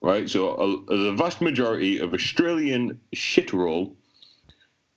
right? 0.00 0.28
So 0.28 0.54
a, 0.54 0.96
the 0.96 1.12
vast 1.12 1.40
majority 1.40 1.98
of 1.98 2.14
Australian 2.14 3.00
shit 3.12 3.52
roll 3.52 3.96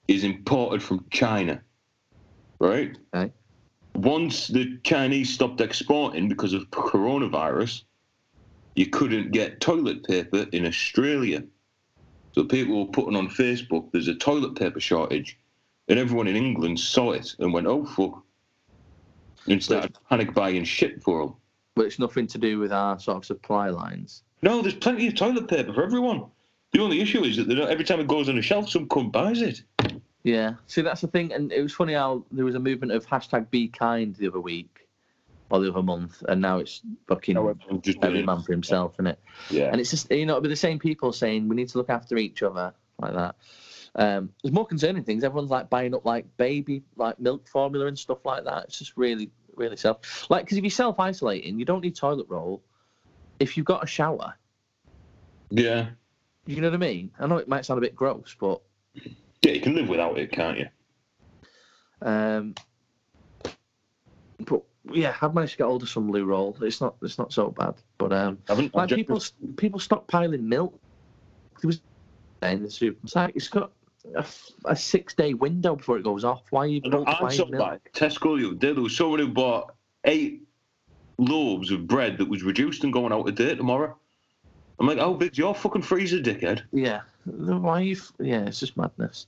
is 0.07 0.23
imported 0.23 0.83
from 0.83 1.05
China, 1.09 1.61
right? 2.59 2.95
Okay. 3.13 3.33
Once 3.95 4.47
the 4.47 4.77
Chinese 4.83 5.33
stopped 5.33 5.61
exporting 5.61 6.27
because 6.27 6.53
of 6.53 6.69
coronavirus, 6.69 7.83
you 8.75 8.87
couldn't 8.87 9.31
get 9.31 9.61
toilet 9.61 10.03
paper 10.03 10.45
in 10.51 10.65
Australia. 10.65 11.43
So 12.33 12.43
people 12.43 12.85
were 12.85 12.91
putting 12.91 13.15
on 13.15 13.29
Facebook, 13.29 13.91
there's 13.91 14.09
a 14.09 14.15
toilet 14.15 14.55
paper 14.55 14.81
shortage. 14.81 15.37
And 15.87 15.97
everyone 15.97 16.27
in 16.27 16.35
England 16.35 16.79
saw 16.79 17.11
it 17.11 17.35
and 17.39 17.53
went, 17.53 17.67
oh, 17.67 17.85
fuck. 17.85 18.24
And 19.47 19.63
started 19.63 19.97
panic 20.09 20.33
buying 20.33 20.63
shit 20.63 21.03
for 21.03 21.25
them. 21.25 21.35
But 21.75 21.85
it's 21.85 21.99
nothing 21.99 22.27
to 22.27 22.37
do 22.37 22.57
with 22.57 22.71
our 22.71 22.99
sort 22.99 23.17
of 23.17 23.25
supply 23.25 23.69
lines. 23.69 24.23
No, 24.41 24.61
there's 24.61 24.75
plenty 24.75 25.07
of 25.07 25.15
toilet 25.15 25.47
paper 25.47 25.73
for 25.73 25.83
everyone. 25.83 26.25
The 26.71 26.81
only 26.81 26.99
issue 27.01 27.23
is 27.23 27.37
that 27.37 27.47
don't, 27.47 27.69
every 27.69 27.85
time 27.85 27.99
it 27.99 28.07
goes 28.07 28.27
on 28.27 28.37
a 28.37 28.41
shelf, 28.41 28.69
some 28.69 28.87
cunt 28.87 29.11
buys 29.11 29.41
it. 29.41 29.61
Yeah. 30.23 30.55
See, 30.67 30.81
that's 30.81 31.01
the 31.01 31.07
thing. 31.07 31.31
And 31.31 31.51
it 31.51 31.61
was 31.61 31.73
funny 31.73 31.93
how 31.93 32.25
there 32.31 32.45
was 32.45 32.55
a 32.55 32.59
movement 32.59 32.91
of 32.91 33.05
hashtag 33.05 33.49
be 33.51 33.67
kind 33.67 34.15
the 34.15 34.27
other 34.27 34.39
week 34.39 34.87
or 35.49 35.59
the 35.59 35.69
other 35.69 35.83
month. 35.83 36.23
And 36.27 36.41
now 36.41 36.57
it's 36.57 36.81
fucking 37.07 37.35
Now 37.35 37.55
just 37.81 37.99
every 38.03 38.23
man 38.23 38.41
for 38.41 38.51
himself, 38.51 38.93
isn't 38.95 39.07
it? 39.07 39.19
Yeah. 39.49 39.69
And 39.71 39.79
it's 39.79 39.91
just, 39.91 40.11
you 40.11 40.25
know, 40.25 40.33
it'll 40.33 40.41
be 40.41 40.49
the 40.49 40.55
same 40.55 40.79
people 40.79 41.13
saying 41.13 41.47
we 41.47 41.55
need 41.55 41.69
to 41.69 41.77
look 41.77 41.89
after 41.89 42.17
each 42.17 42.41
other 42.41 42.73
like 42.99 43.13
that. 43.13 43.35
Um, 43.95 44.29
there's 44.43 44.53
more 44.53 44.65
concerning 44.65 45.03
things. 45.03 45.23
Everyone's 45.23 45.49
like 45.49 45.69
buying 45.69 45.93
up 45.95 46.05
like 46.05 46.25
baby, 46.37 46.83
like 46.97 47.19
milk 47.19 47.47
formula 47.47 47.87
and 47.87 47.97
stuff 47.97 48.25
like 48.25 48.43
that. 48.43 48.65
It's 48.65 48.79
just 48.79 48.93
really, 48.97 49.31
really 49.55 49.77
self. 49.77 50.29
Like, 50.29 50.43
because 50.45 50.57
if 50.57 50.63
you're 50.63 50.71
self 50.71 50.99
isolating, 50.99 51.57
you 51.59 51.65
don't 51.65 51.81
need 51.81 51.95
toilet 51.95 52.27
roll. 52.29 52.61
If 53.39 53.55
you've 53.55 53.65
got 53.65 53.83
a 53.83 53.87
shower, 53.87 54.35
yeah. 55.49 55.87
you 56.45 56.61
know 56.61 56.67
what 56.67 56.75
I 56.75 56.77
mean? 56.77 57.11
I 57.19 57.27
know 57.27 57.37
it 57.37 57.47
might 57.47 57.65
sound 57.65 57.77
a 57.77 57.81
bit 57.81 57.95
gross, 57.95 58.35
but 58.39 58.61
Yeah, 58.93 59.51
you 59.51 59.61
can 59.61 59.75
live 59.75 59.89
without 59.89 60.17
it, 60.17 60.31
can't 60.31 60.57
you? 60.57 60.67
um, 62.01 62.55
but 64.45 64.61
yeah, 64.91 65.15
I've 65.21 65.33
managed 65.33 65.53
to 65.53 65.57
get 65.57 65.65
hold 65.65 65.83
of 65.83 65.89
some 65.89 66.11
loo 66.11 66.25
roll. 66.25 66.57
It's 66.61 66.79
not, 66.81 66.95
it's 67.01 67.17
not 67.17 67.33
so 67.33 67.49
bad. 67.49 67.75
But 67.97 68.13
um, 68.13 68.37
haven't. 68.47 68.75
like 68.75 68.91
I've 68.91 68.95
people, 68.95 69.21
people 69.57 69.79
stockpiling 69.79 70.41
milk. 70.41 70.79
There 71.61 71.67
was 71.67 71.81
in 72.41 72.63
the 72.63 72.69
super. 72.69 72.99
It's 73.03 73.15
like 73.15 73.35
it's 73.35 73.47
got 73.47 73.71
a, 74.15 74.25
a 74.65 74.75
six 74.75 75.13
day 75.13 75.33
window 75.33 75.75
before 75.75 75.97
it 75.97 76.03
goes 76.03 76.23
off. 76.23 76.43
Why 76.49 76.61
are 76.61 76.67
you 76.67 76.81
I 76.85 77.33
saw 77.35 77.45
that 77.45 77.81
Tesco 77.93 78.39
the 78.39 78.47
other 78.47 78.55
day. 78.55 78.73
There 78.73 78.83
was 78.83 78.95
someone 78.95 79.19
who 79.19 79.27
bought 79.27 79.75
eight 80.05 80.43
loaves 81.17 81.71
of 81.71 81.87
bread 81.87 82.17
that 82.17 82.29
was 82.29 82.43
reduced 82.43 82.83
and 82.83 82.91
going 82.93 83.11
out 83.13 83.27
a 83.27 83.31
day 83.31 83.55
tomorrow. 83.55 83.97
I'm 84.79 84.87
like, 84.87 84.97
how 84.99 85.13
big's 85.13 85.37
your 85.37 85.55
fucking 85.55 85.83
freezer, 85.83 86.19
dickhead? 86.19 86.63
Yeah, 86.73 87.01
why 87.25 87.79
you? 87.81 87.95
f- 87.95 88.11
Yeah, 88.19 88.45
it's 88.45 88.59
just 88.59 88.75
madness. 88.75 89.27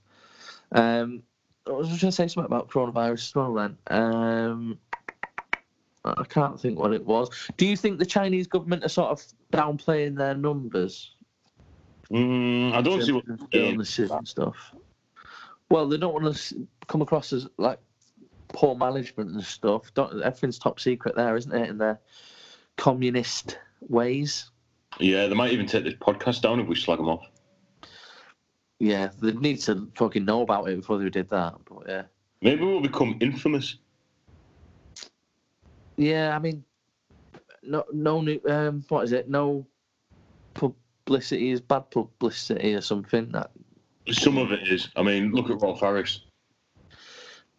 Um, 0.73 1.23
I 1.65 1.71
was 1.71 1.87
just 1.87 2.01
going 2.01 2.11
to 2.11 2.15
say 2.15 2.27
something 2.27 2.45
about 2.45 2.69
coronavirus 2.69 3.29
as 3.29 3.35
well. 3.35 3.53
Then, 3.53 3.77
um, 3.87 4.77
I 6.03 6.23
can't 6.25 6.59
think 6.59 6.79
what 6.79 6.93
it 6.93 7.05
was. 7.05 7.29
Do 7.57 7.65
you 7.65 7.77
think 7.77 7.99
the 7.99 8.05
Chinese 8.05 8.47
government 8.47 8.83
are 8.83 8.89
sort 8.89 9.11
of 9.11 9.23
downplaying 9.53 10.17
their 10.17 10.35
numbers? 10.35 11.11
Mm, 12.11 12.73
I 12.73 12.81
don't 12.81 13.01
see 13.03 13.11
what. 13.11 13.25
illnesses 13.51 14.11
and 14.11 14.27
stuff. 14.27 14.73
Well, 15.69 15.87
they 15.89 15.97
don't 15.97 16.13
want 16.13 16.35
to 16.35 16.67
come 16.87 17.01
across 17.01 17.33
as 17.33 17.47
like 17.57 17.79
poor 18.49 18.75
management 18.75 19.31
and 19.31 19.43
stuff. 19.43 19.93
Don't, 19.93 20.21
everything's 20.21 20.57
top 20.57 20.79
secret 20.79 21.15
there, 21.15 21.35
isn't 21.35 21.53
it? 21.53 21.69
In 21.69 21.77
their 21.77 21.99
communist 22.77 23.59
ways. 23.81 24.49
Yeah, 24.99 25.27
they 25.27 25.35
might 25.35 25.51
even 25.51 25.65
take 25.65 25.83
this 25.83 25.95
podcast 25.95 26.41
down 26.41 26.59
if 26.59 26.67
we 26.67 26.75
slag 26.75 26.97
them 26.99 27.09
off. 27.09 27.25
Yeah, 28.79 29.09
they 29.21 29.33
need 29.33 29.57
to 29.61 29.91
fucking 29.95 30.23
know 30.23 30.41
about 30.43 30.69
it 30.69 30.77
before 30.77 30.97
they 30.99 31.09
did 31.09 31.29
that. 31.29 31.55
But 31.69 31.89
yeah, 31.89 32.03
Maybe 32.41 32.63
we'll 32.63 32.79
become 32.79 33.17
infamous. 33.19 33.75
yeah. 35.97 36.35
I 36.35 36.39
mean, 36.39 36.63
no, 37.63 37.83
no 37.91 38.21
new. 38.21 38.39
Um, 38.47 38.85
what 38.87 39.03
is 39.03 39.11
it? 39.11 39.29
No 39.29 39.65
publicity 41.07 41.51
is 41.51 41.61
bad 41.61 41.89
publicity 41.89 42.75
or 42.75 42.81
something. 42.81 43.31
That 43.31 43.49
Some 44.11 44.37
of 44.37 44.51
it 44.51 44.67
is. 44.67 44.89
I 44.97 45.03
mean, 45.03 45.31
look 45.31 45.49
at 45.49 45.61
Rolf 45.61 45.79
Harris. 45.79 46.21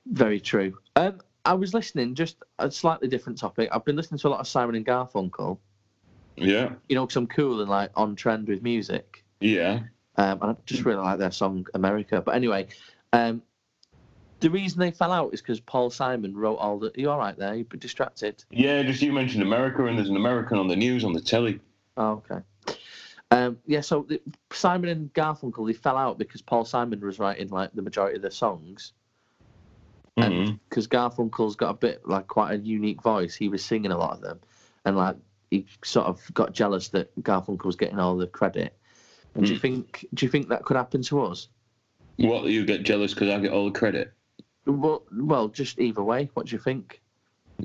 very 0.07 0.39
true. 0.39 0.79
Um, 0.97 1.21
I 1.47 1.55
was 1.55 1.73
listening, 1.73 2.15
just 2.15 2.37
a 2.59 2.71
slightly 2.71 3.09
different 3.09 3.39
topic. 3.39 3.71
I've 3.73 3.87
been 3.87 3.97
listening 3.97 4.19
to 4.19 4.29
a 4.29 4.31
lot 4.31 4.41
of 4.41 4.47
Simon 4.47 4.75
and 4.75 4.85
Garfunkel. 4.87 5.59
Yeah, 6.37 6.75
You 6.89 6.95
know, 6.95 7.05
because 7.07 7.17
I'm 7.17 7.27
cool 7.27 7.61
and 7.63 7.71
like 7.71 7.91
on 7.97 8.15
trend 8.15 8.47
with 8.49 8.63
music. 8.63 9.25
yeah. 9.41 9.81
Um, 10.17 10.41
and 10.43 10.51
I 10.51 10.57
just 10.67 10.85
really 10.85 11.01
like 11.01 11.19
their 11.19 11.31
song 11.31 11.65
America. 11.75 12.21
But 12.21 12.35
anyway, 12.35 12.67
um, 13.13 13.41
the 14.41 14.51
reason 14.51 14.81
they 14.81 14.91
fell 14.91 15.13
out 15.13 15.33
is 15.33 15.41
because 15.41 15.61
Paul 15.61 15.91
Simon 15.91 16.37
wrote 16.37 16.57
all 16.57 16.79
the. 16.81 16.89
Are 16.89 17.01
you 17.01 17.09
all 17.09 17.19
right 17.19 17.37
there? 17.39 17.55
You've 17.55 17.69
been 17.69 17.79
distracted. 17.79 18.45
Yeah, 18.51 18.83
just 18.83 19.01
you 19.01 19.13
mentioned 19.13 19.43
America, 19.45 19.85
and 19.87 19.97
there's 19.97 20.09
an 20.11 20.17
American 20.17 20.59
on 20.59 20.67
the 20.67 20.75
news 20.75 21.05
on 21.05 21.13
the 21.13 21.21
telly. 21.21 21.61
Oh, 21.97 22.23
okay. 22.31 22.41
Um, 23.31 23.59
yeah, 23.67 23.83
so 23.83 24.07
the, 24.09 24.21
Simon 24.53 24.88
and 24.88 25.12
Garfunkel 25.12 25.67
they 25.67 25.75
fell 25.75 25.97
out 25.97 26.19
because 26.19 26.41
Paul 26.41 26.64
Simon 26.64 27.01
was 27.01 27.19
writing 27.19 27.49
like 27.49 27.73
the 27.75 27.83
majority 27.83 28.17
of 28.17 28.23
the 28.23 28.31
songs, 28.31 28.93
and 30.17 30.59
because 30.69 30.88
Garfunkel's 30.88 31.57
got 31.57 31.71
a 31.71 31.75
bit 31.75 32.09
like 32.09 32.27
quite 32.27 32.53
a 32.55 32.59
unique 32.59 33.03
voice, 33.03 33.35
he 33.35 33.49
was 33.49 33.64
singing 33.64 33.93
a 33.93 33.99
lot 33.99 34.12
of 34.12 34.21
them, 34.23 34.41
and 34.85 34.97
like 34.97 35.17
he 35.51 35.67
sort 35.85 36.07
of 36.07 36.23
got 36.35 36.53
jealous 36.53 36.88
that 36.88 37.14
Garfunkel 37.23 37.64
was 37.64 37.77
getting 37.77 37.99
all 37.99 38.17
the 38.17 38.27
credit. 38.27 38.75
And 39.35 39.45
do 39.45 39.53
you 39.53 39.59
Mm. 39.59 39.62
think 39.62 40.07
do 40.14 40.25
you 40.25 40.33
think 40.33 40.49
that 40.49 40.64
could 40.64 40.77
happen 40.77 41.03
to 41.03 41.23
us? 41.23 41.49
What, 42.17 42.45
you 42.47 42.64
get 42.64 42.83
jealous 42.83 43.14
because 43.14 43.29
I 43.29 43.38
get 43.38 43.53
all 43.53 43.67
the 43.67 43.79
credit? 43.79 44.12
Well, 44.67 45.03
well, 45.12 45.49
just 45.49 45.79
either 45.79 46.03
way. 46.03 46.31
What 46.35 46.47
do 46.47 46.57
you 46.57 46.59
think? 46.59 47.01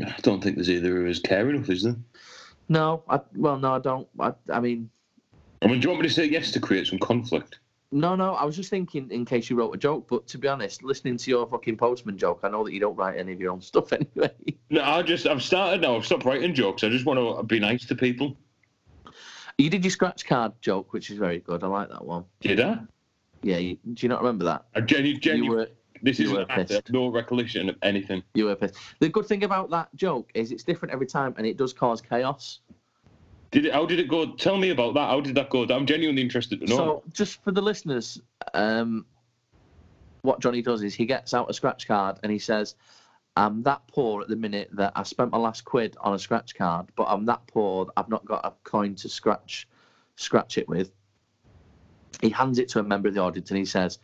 I 0.04 0.16
don't 0.22 0.44
think 0.44 0.56
there's 0.56 0.70
either 0.70 1.02
of 1.02 1.10
us 1.10 1.20
care 1.20 1.50
enough, 1.50 1.70
is 1.70 1.84
there? 1.84 1.96
No, 2.70 3.04
I 3.10 3.20
well, 3.36 3.58
no, 3.58 3.76
I 3.76 3.80
don't. 3.80 4.08
I, 4.20 4.34
I 4.52 4.60
mean, 4.60 4.90
I 5.64 5.68
mean, 5.68 5.80
do 5.80 5.84
you 5.86 5.90
want 5.90 6.02
me 6.02 6.08
to 6.08 6.14
say 6.14 6.26
yes 6.26 6.52
to 6.52 6.60
create 6.60 6.88
some 6.88 7.00
conflict? 7.00 7.60
no, 7.92 8.16
no. 8.16 8.34
I 8.34 8.44
was 8.44 8.56
just 8.56 8.70
thinking 8.72 9.10
in 9.12 9.24
case 9.24 9.50
you 9.52 9.56
wrote 9.56 9.72
a 9.74 9.78
joke, 9.78 10.08
but 10.10 10.26
to 10.28 10.38
be 10.40 10.48
honest, 10.48 10.84
listening 10.84 11.16
to 11.18 11.30
your 11.30 11.46
fucking 11.48 11.78
postman 11.78 12.18
joke, 12.18 12.40
I 12.44 12.50
know 12.50 12.64
that 12.64 12.74
you 12.74 12.80
don't 12.80 12.96
write 12.96 13.18
any 13.20 13.34
of 13.34 13.40
your 13.40 13.52
own 13.52 13.62
stuff 13.62 13.94
anyway. 13.94 14.32
No, 14.72 14.82
I 14.84 15.04
just, 15.04 15.28
I've 15.28 15.44
started 15.44 15.82
now. 15.82 15.96
I've 15.96 16.06
stopped 16.06 16.26
writing 16.26 16.54
jokes. 16.56 16.84
I 16.84 16.90
just 16.90 17.06
want 17.06 17.20
to 17.20 17.44
be 17.44 17.60
nice 17.60 17.86
to 17.86 17.96
people. 17.96 18.36
you 19.60 19.70
did 19.70 19.84
your 19.84 19.92
scratch 19.92 20.26
card 20.26 20.54
joke, 20.62 20.92
which 20.92 21.12
is 21.12 21.18
very 21.20 21.40
good. 21.40 21.64
I 21.64 21.68
like 21.68 21.90
that 21.90 22.04
one. 22.04 22.26
Did 22.42 22.60
I? 22.60 22.80
Yeah, 23.44 23.58
you, 23.58 23.76
do 23.94 24.04
you 24.06 24.10
not 24.10 24.22
remember 24.22 24.46
that? 24.46 24.66
I 24.76 24.82
genu- 24.82 25.12
You 25.12 25.20
genuinely, 25.20 25.56
were 25.56 25.68
this 26.02 26.18
you 26.18 26.26
is 26.28 26.32
were 26.32 26.40
an 26.42 26.46
act. 26.50 26.52
I 26.52 26.60
have 26.62 26.68
pissed. 26.86 26.92
no 26.92 27.10
recollection 27.10 27.70
of 27.70 27.76
anything. 27.84 28.24
you 28.34 28.46
were 28.46 28.56
pissed. 28.56 28.76
The 29.02 29.10
good 29.10 29.28
thing 29.28 29.44
about 29.44 29.70
that 29.70 29.90
joke 29.96 30.32
is 30.34 30.52
it's 30.52 30.64
different 30.64 30.94
every 30.94 31.06
time, 31.08 31.36
and 31.38 31.46
it 31.46 31.58
does 31.58 31.74
cause 31.74 32.02
chaos. 32.02 32.62
Did 33.54 33.68
it? 33.68 33.74
How 33.74 33.86
did 33.86 34.00
it 34.00 34.08
go? 34.08 34.32
Tell 34.32 34.58
me 34.58 34.72
about 34.72 34.96
that. 34.96 35.10
How 35.10 35.22
did 35.22 35.36
that 35.36 35.52
go? 35.52 35.64
I'm 35.70 35.86
genuinely 35.86 36.24
interested 36.24 36.60
to 36.62 36.66
know. 36.66 36.76
So, 36.76 37.04
just 37.14 37.44
for 37.44 37.52
the 37.52 37.62
listeners, 37.62 38.20
um, 38.56 39.06
what 40.24 40.40
Johnny 40.40 40.64
does 40.64 40.82
is 40.82 40.96
he 40.96 41.06
gets 41.06 41.36
out 41.36 41.52
a 41.52 41.54
scratch 41.54 41.88
card 41.88 42.18
and 42.24 42.32
he 42.32 42.40
says, 42.40 42.74
"I'm 43.38 43.62
that 43.64 43.86
poor 43.88 44.24
at 44.24 44.28
the 44.28 44.36
minute 44.36 44.70
that 44.74 44.94
I 44.96 45.04
spent 45.04 45.30
my 45.30 45.38
last 45.38 45.66
quid 45.66 45.96
on 46.02 46.16
a 46.16 46.20
scratch 46.20 46.56
card, 46.56 46.88
but 46.96 47.04
I'm 47.04 47.26
that 47.26 47.46
poor 47.46 47.86
that 47.86 47.94
I've 47.96 48.10
not 48.10 48.26
got 48.26 48.44
a 48.44 48.54
coin 48.64 48.96
to 48.96 49.08
scratch 49.08 49.68
scratch 50.16 50.58
it 50.58 50.68
with." 50.68 50.92
He 52.22 52.30
hands 52.30 52.58
it 52.58 52.70
to 52.70 52.80
a 52.80 52.84
member 52.84 53.08
of 53.08 53.14
the 53.14 53.22
audience 53.22 53.52
and 53.52 53.60
he 53.60 53.66
says, 53.66 54.00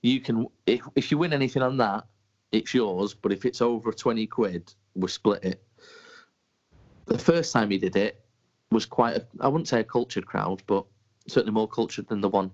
"You 0.00 0.18
can 0.22 0.46
if 0.64 0.80
if 0.96 1.10
you 1.10 1.18
win 1.18 1.34
anything 1.34 1.60
on 1.60 1.76
that, 1.76 2.06
it's 2.52 2.72
yours. 2.72 3.12
But 3.12 3.32
if 3.32 3.44
it's 3.44 3.60
over 3.60 3.92
twenty 3.92 4.26
quid, 4.26 4.72
we'll 4.94 5.08
split 5.08 5.44
it." 5.44 5.62
The 7.04 7.18
first 7.18 7.52
time 7.52 7.68
he 7.68 7.76
did 7.76 7.96
it 7.96 8.23
was 8.74 8.84
quite 8.84 9.16
a, 9.16 9.26
I 9.40 9.48
wouldn't 9.48 9.68
say 9.68 9.80
a 9.80 9.84
cultured 9.84 10.26
crowd, 10.26 10.62
but 10.66 10.84
certainly 11.28 11.54
more 11.54 11.68
cultured 11.68 12.08
than 12.08 12.20
the 12.20 12.28
one 12.28 12.50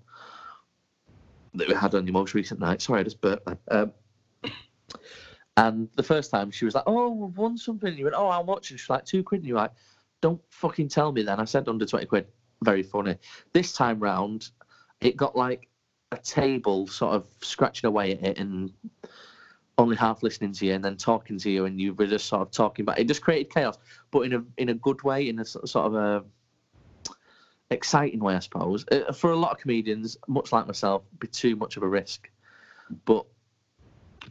that 1.54 1.66
we 1.66 1.74
had 1.74 1.94
on 1.94 2.06
your 2.06 2.12
most 2.12 2.35
recent 2.35 2.61
night. 2.61 2.83
Sorry, 2.83 3.00
I 3.00 3.04
just 3.04 3.20
burped. 3.20 3.48
Um, 3.70 3.92
and 5.56 5.88
the 5.96 6.02
first 6.02 6.30
time 6.30 6.50
she 6.50 6.64
was 6.64 6.74
like, 6.74 6.85
"Oh, 6.87 7.11
we've 7.11 7.37
won 7.37 7.59
something." 7.59 7.96
You 7.96 8.04
went, 8.04 8.16
"Oh, 8.16 8.28
I'm 8.28 8.46
watching." 8.46 8.76
she's 8.76 8.90
like, 8.90 9.04
two 9.04 9.24
quid." 9.24 9.40
And 9.40 9.48
you're 9.48 9.56
like, 9.56 9.72
"Don't 10.20 10.40
fucking 10.50 10.88
tell 10.88 11.11
me." 11.11 11.22
Then 11.22 11.40
I 11.40 11.44
said 11.44 11.68
under 11.68 11.87
twenty 11.87 12.06
quid. 12.06 12.26
Very 12.62 12.83
funny. 12.83 13.16
This 13.52 13.72
time 13.72 13.98
round, 13.98 14.50
it 15.00 15.16
got 15.16 15.35
like 15.35 15.68
a 16.12 16.18
table 16.18 16.87
sort 16.87 17.14
of 17.14 17.26
scratching 17.40 17.88
away 17.88 18.12
at 18.12 18.22
it 18.22 18.38
and 18.38 18.72
only 19.78 19.96
half 19.96 20.22
listening 20.22 20.52
to 20.52 20.66
you 20.66 20.74
and 20.74 20.85
then 20.85 20.96
talking 20.96 21.38
to 21.38 21.50
you 21.50 21.64
and 21.64 21.80
you 21.80 21.94
were 21.94 22.06
just 22.06 22.26
sort 22.26 22.42
of 22.42 22.50
talking 22.50 22.83
about 22.83 22.98
it 22.98 23.09
just 23.09 23.22
created 23.22 23.52
chaos 23.52 23.78
but 24.11 24.20
in 24.20 24.35
a 24.35 24.44
in 24.59 24.68
a 24.68 24.74
good 24.74 25.02
way 25.02 25.28
in 25.28 25.38
a 25.38 25.44
sort 25.44 25.76
of 25.76 25.94
a 25.94 26.24
exciting 27.70 28.20
way 28.20 28.35
i 28.35 28.38
suppose 28.38 28.85
Uh, 28.90 29.12
for 29.12 29.30
a 29.30 29.37
lot 29.37 29.52
of 29.52 29.59
comedians 29.59 30.16
much 30.28 30.52
like 30.52 30.66
myself 30.66 31.02
be 31.18 31.26
too 31.28 31.56
much 31.56 31.76
of 31.76 31.83
a 31.83 31.88
risk 31.88 32.28
but 33.04 33.24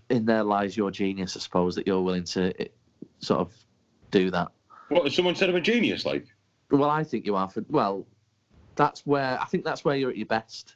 in 0.10 0.26
there 0.26 0.44
lies 0.44 0.76
your 0.76 0.92
genius 0.92 1.36
i 1.36 1.40
suppose 1.40 1.76
that 1.76 1.88
you're 1.88 2.02
willing 2.02 2.26
to 2.26 2.54
eh, 2.62 2.68
sort 3.20 3.40
of 3.40 3.54
do 4.12 4.30
that 4.30 4.50
what? 4.90 5.12
Someone 5.12 5.36
said 5.36 5.50
I'm 5.50 5.56
a 5.56 5.62
genius. 5.62 6.04
Like, 6.04 6.26
well 6.72 6.90
i 6.90 7.04
think 7.04 7.26
you 7.26 7.36
are 7.36 7.50
for 7.50 7.64
well 7.70 8.06
that's 8.76 9.06
where 9.06 9.40
i 9.42 9.46
think 9.46 9.64
that's 9.64 9.84
where 9.84 9.96
you're 9.96 10.10
at 10.10 10.18
your 10.18 10.26
best 10.26 10.76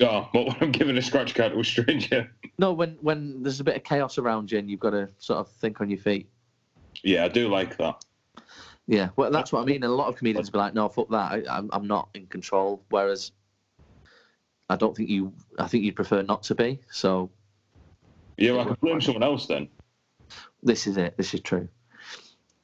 oh, 0.00 0.28
but 0.32 0.46
when 0.46 0.56
I'm 0.60 0.72
giving 0.72 0.96
a 0.96 1.02
scratch 1.02 1.34
card 1.34 1.52
to 1.52 1.60
a 1.60 1.64
stranger. 1.64 2.30
no 2.58 2.72
when 2.72 2.98
when 3.00 3.42
there's 3.42 3.60
a 3.60 3.64
bit 3.64 3.76
of 3.76 3.84
chaos 3.84 4.18
around 4.18 4.50
you 4.50 4.58
and 4.58 4.70
you've 4.70 4.80
got 4.80 4.90
to 4.90 5.08
sort 5.18 5.38
of 5.40 5.48
think 5.52 5.80
on 5.80 5.90
your 5.90 5.98
feet 5.98 6.28
Yeah, 7.02 7.24
I 7.24 7.28
do 7.28 7.48
like 7.48 7.76
that. 7.78 8.04
Yeah, 8.86 9.08
well, 9.16 9.30
that's 9.30 9.52
what 9.52 9.62
I 9.62 9.64
mean. 9.64 9.82
And 9.82 9.84
a 9.84 9.88
lot 9.94 10.08
of 10.08 10.16
comedians 10.16 10.50
be 10.50 10.58
like, 10.58 10.74
"No, 10.74 10.88
fuck 10.88 11.08
that. 11.10 11.32
I, 11.32 11.42
I'm, 11.50 11.68
I'm 11.72 11.86
not 11.88 12.08
in 12.14 12.26
control." 12.26 12.84
Whereas, 12.88 13.32
I 14.70 14.76
don't 14.76 14.96
think 14.96 15.08
you. 15.08 15.32
I 15.58 15.66
think 15.66 15.82
you'd 15.82 15.96
prefer 15.96 16.22
not 16.22 16.44
to 16.44 16.54
be. 16.54 16.80
So 16.90 17.30
Yeah, 18.36 18.52
well, 18.52 18.60
I 18.60 18.64
can 18.64 18.76
blame 18.80 19.00
someone 19.00 19.24
else 19.24 19.46
then. 19.46 19.68
this 20.62 20.86
is 20.86 20.96
it. 20.96 21.16
This 21.16 21.34
is 21.34 21.40
true. 21.40 21.68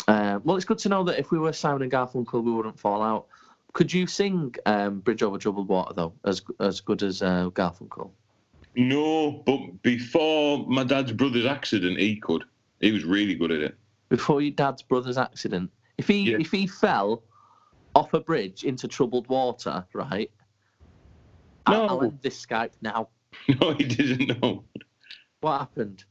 Uh, 0.06 0.38
well, 0.44 0.56
it's 0.56 0.64
good 0.64 0.78
to 0.78 0.88
know 0.88 1.04
that 1.04 1.18
if 1.18 1.30
we 1.30 1.38
were 1.38 1.52
Simon 1.52 1.82
and 1.82 1.90
Garfunkel, 1.92 2.42
we 2.42 2.52
wouldn't 2.52 2.78
fall 2.78 3.02
out. 3.02 3.26
Could 3.72 3.92
you 3.92 4.06
sing 4.06 4.54
um, 4.66 5.00
"Bridge 5.00 5.22
Over 5.22 5.38
Troubled 5.38 5.68
Water" 5.68 5.94
though, 5.94 6.12
as 6.24 6.42
as 6.60 6.80
good 6.80 7.02
as 7.02 7.22
uh, 7.22 7.50
Garfunkel? 7.50 8.10
No, 8.74 9.42
but 9.46 9.82
before 9.82 10.66
my 10.66 10.84
dad's 10.84 11.12
brother's 11.12 11.46
accident, 11.46 11.98
he 11.98 12.16
could. 12.16 12.44
He 12.80 12.92
was 12.92 13.04
really 13.04 13.34
good 13.34 13.52
at 13.52 13.60
it. 13.60 13.76
Before 14.08 14.40
your 14.42 14.50
dad's 14.52 14.82
brother's 14.82 15.18
accident, 15.18 15.70
if 15.98 16.08
he 16.08 16.30
Yeah. 16.32 16.38
if 16.40 16.50
he 16.50 16.66
fell 16.66 17.22
off 17.94 18.12
a 18.14 18.20
bridge 18.20 18.64
into 18.64 18.88
troubled 18.88 19.26
water, 19.28 19.84
right? 19.94 20.30
I'll, 21.66 21.82
I'll 21.88 22.00
No. 22.00 22.06
end 22.08 22.18
this 22.22 22.44
Skype 22.44 22.72
now. 22.80 23.08
No, 23.60 23.72
he 23.72 23.84
didn't 23.84 24.40
know. 24.42 24.64
What 25.40 25.58
happened? 25.58 26.04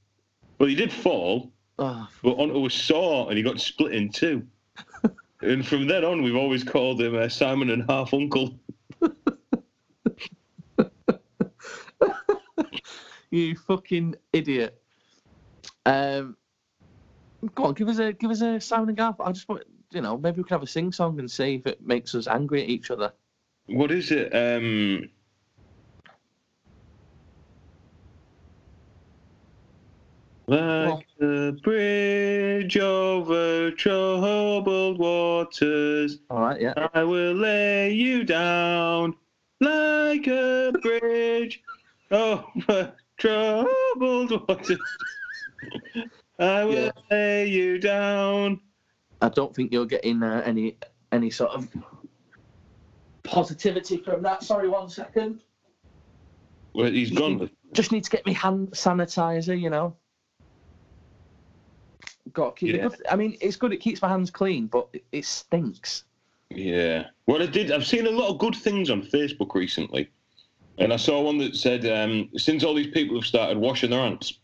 Well, 0.59 0.67
he 0.69 0.75
did 0.75 0.91
fall, 0.91 1.51
Oh, 1.79 2.07
but 2.23 2.31
onto 2.33 2.65
a 2.65 2.69
saw, 2.69 3.29
and 3.29 3.37
he 3.37 3.43
got 3.43 3.59
split 3.59 3.93
in 3.93 4.09
two. 4.11 4.45
And 5.41 5.65
from 5.65 5.87
then 5.87 6.03
on, 6.05 6.21
we've 6.21 6.35
always 6.35 6.63
called 6.63 7.01
him 7.01 7.15
uh, 7.15 7.29
Simon 7.29 7.69
and 7.69 7.83
Half 7.89 8.13
Uncle. 8.13 8.59
you 13.31 13.55
fucking 13.55 14.15
idiot. 14.33 14.81
Um, 15.85 16.37
go 17.55 17.65
on, 17.65 17.73
give 17.73 17.89
us 17.89 17.99
a 17.99 18.13
give 18.13 18.31
us 18.31 18.41
a 18.41 18.59
Simon 18.59 18.89
and 18.89 18.97
Garfunkel. 18.97 19.27
I 19.27 19.31
just 19.31 19.49
want 19.49 19.63
you 19.91 20.01
know 20.01 20.17
maybe 20.17 20.37
we 20.37 20.43
could 20.43 20.51
have 20.51 20.63
a 20.63 20.67
sing 20.67 20.91
song 20.91 21.19
and 21.19 21.29
see 21.29 21.55
if 21.55 21.65
it 21.65 21.85
makes 21.85 22.13
us 22.13 22.27
angry 22.27 22.63
at 22.63 22.69
each 22.69 22.91
other. 22.91 23.11
What 23.67 23.91
is 23.91 24.11
it? 24.11 24.35
Um, 24.35 25.09
like 30.51 31.07
a 31.21 31.51
bridge 31.63 32.77
over 32.77 33.71
troubled 33.71 34.99
waters, 34.99 36.19
All 36.29 36.41
right, 36.41 36.59
yeah. 36.59 36.73
I 36.93 37.03
will 37.03 37.33
lay 37.33 37.91
you 37.93 38.23
down 38.23 39.15
like 39.61 40.27
a 40.27 40.73
bridge 40.81 41.63
over 42.11 42.93
troubled 43.17 44.47
waters. 44.47 44.79
I 46.39 46.65
will 46.65 46.73
Yeah. 46.85 46.91
lay 47.09 47.47
you 47.47 47.77
down. 47.79 48.59
I 49.21 49.29
don't 49.29 49.55
think 49.55 49.71
you're 49.71 49.85
getting 49.85 50.21
uh, 50.23 50.41
any 50.45 50.77
any 51.11 51.29
sort 51.29 51.51
of 51.51 51.67
positivity 53.23 53.97
from 53.97 54.23
that. 54.23 54.43
Sorry, 54.43 54.67
one 54.67 54.89
second. 54.89 55.41
Well, 56.73 56.91
he's 56.91 57.11
gone. 57.11 57.49
Just 57.73 57.91
need 57.91 58.03
to 58.05 58.09
get 58.09 58.25
me 58.25 58.33
hand 58.33 58.71
sanitizer, 58.71 59.59
you 59.59 59.69
know. 59.69 59.95
Got 62.33 62.55
to 62.55 62.59
keep 62.59 62.75
Yeah. 62.75 62.87
it. 62.87 63.01
I 63.09 63.15
mean, 63.15 63.37
it's 63.41 63.57
good. 63.57 63.73
It 63.73 63.77
keeps 63.77 64.01
my 64.01 64.09
hands 64.09 64.31
clean, 64.31 64.67
but 64.67 64.87
it, 64.93 65.03
it 65.11 65.25
stinks. 65.25 66.03
Yeah. 66.49 67.07
Well, 67.27 67.41
I 67.41 67.45
did. 67.45 67.71
I've 67.71 67.85
seen 67.87 68.07
a 68.07 68.11
lot 68.11 68.29
of 68.29 68.39
good 68.39 68.55
things 68.55 68.89
on 68.89 69.01
Facebook 69.01 69.53
recently, 69.55 70.09
and 70.77 70.93
I 70.93 70.97
saw 70.97 71.21
one 71.21 71.37
that 71.39 71.55
said, 71.55 71.85
um, 71.85 72.29
since 72.37 72.63
all 72.63 72.73
these 72.73 72.91
people 72.91 73.15
have 73.15 73.25
started 73.25 73.57
washing 73.57 73.89
their 73.89 74.01
hands, 74.01 74.39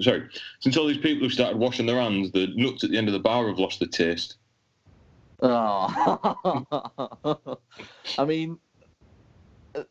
sorry, 0.00 0.28
since 0.60 0.76
all 0.76 0.86
these 0.86 0.98
people 0.98 1.24
have 1.24 1.32
started 1.32 1.58
washing 1.58 1.86
their 1.86 2.00
hands, 2.00 2.30
the 2.32 2.48
nuts 2.56 2.84
at 2.84 2.90
the 2.90 2.98
end 2.98 3.08
of 3.08 3.12
the 3.12 3.20
bar 3.20 3.46
have 3.48 3.58
lost 3.58 3.78
their 3.78 3.88
taste. 3.88 4.36
Oh, 5.40 7.58
I 8.18 8.24
mean, 8.24 8.58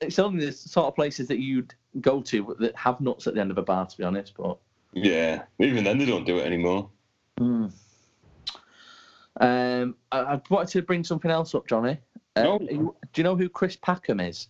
it's 0.02 0.20
only 0.20 0.46
the 0.46 0.52
sort 0.52 0.88
of 0.88 0.96
places 0.96 1.28
that 1.30 1.40
you'd 1.40 1.74
go 2.02 2.22
to 2.22 2.56
that 2.60 2.76
have 2.76 3.00
nuts 3.00 3.28
at 3.28 3.36
the 3.36 3.42
end 3.42 3.52
of 3.52 3.58
a 3.58 3.62
bar, 3.62 3.86
to 3.86 3.98
be 3.98 4.04
honest. 4.04 4.34
But 4.38 4.58
Yeah. 4.94 5.44
Even 5.60 5.86
then, 5.86 5.98
they 5.98 6.06
don't 6.06 6.26
do 6.26 6.38
it 6.40 6.46
anymore. 6.46 6.90
Um, 7.39 7.71
I, 9.39 10.19
I 10.19 10.41
wanted 10.50 10.69
to 10.71 10.82
bring 10.82 11.04
something 11.04 11.30
else 11.32 11.54
up, 11.54 11.67
Johnny. 11.67 11.97
Uh, 12.36 12.43
No. 12.43 12.60
you- 12.62 12.95
do 13.13 13.21
you 13.21 13.23
know 13.23 13.36
who 13.36 13.50
Chris 13.50 13.76
Packham 13.76 14.19
is? 14.19 14.47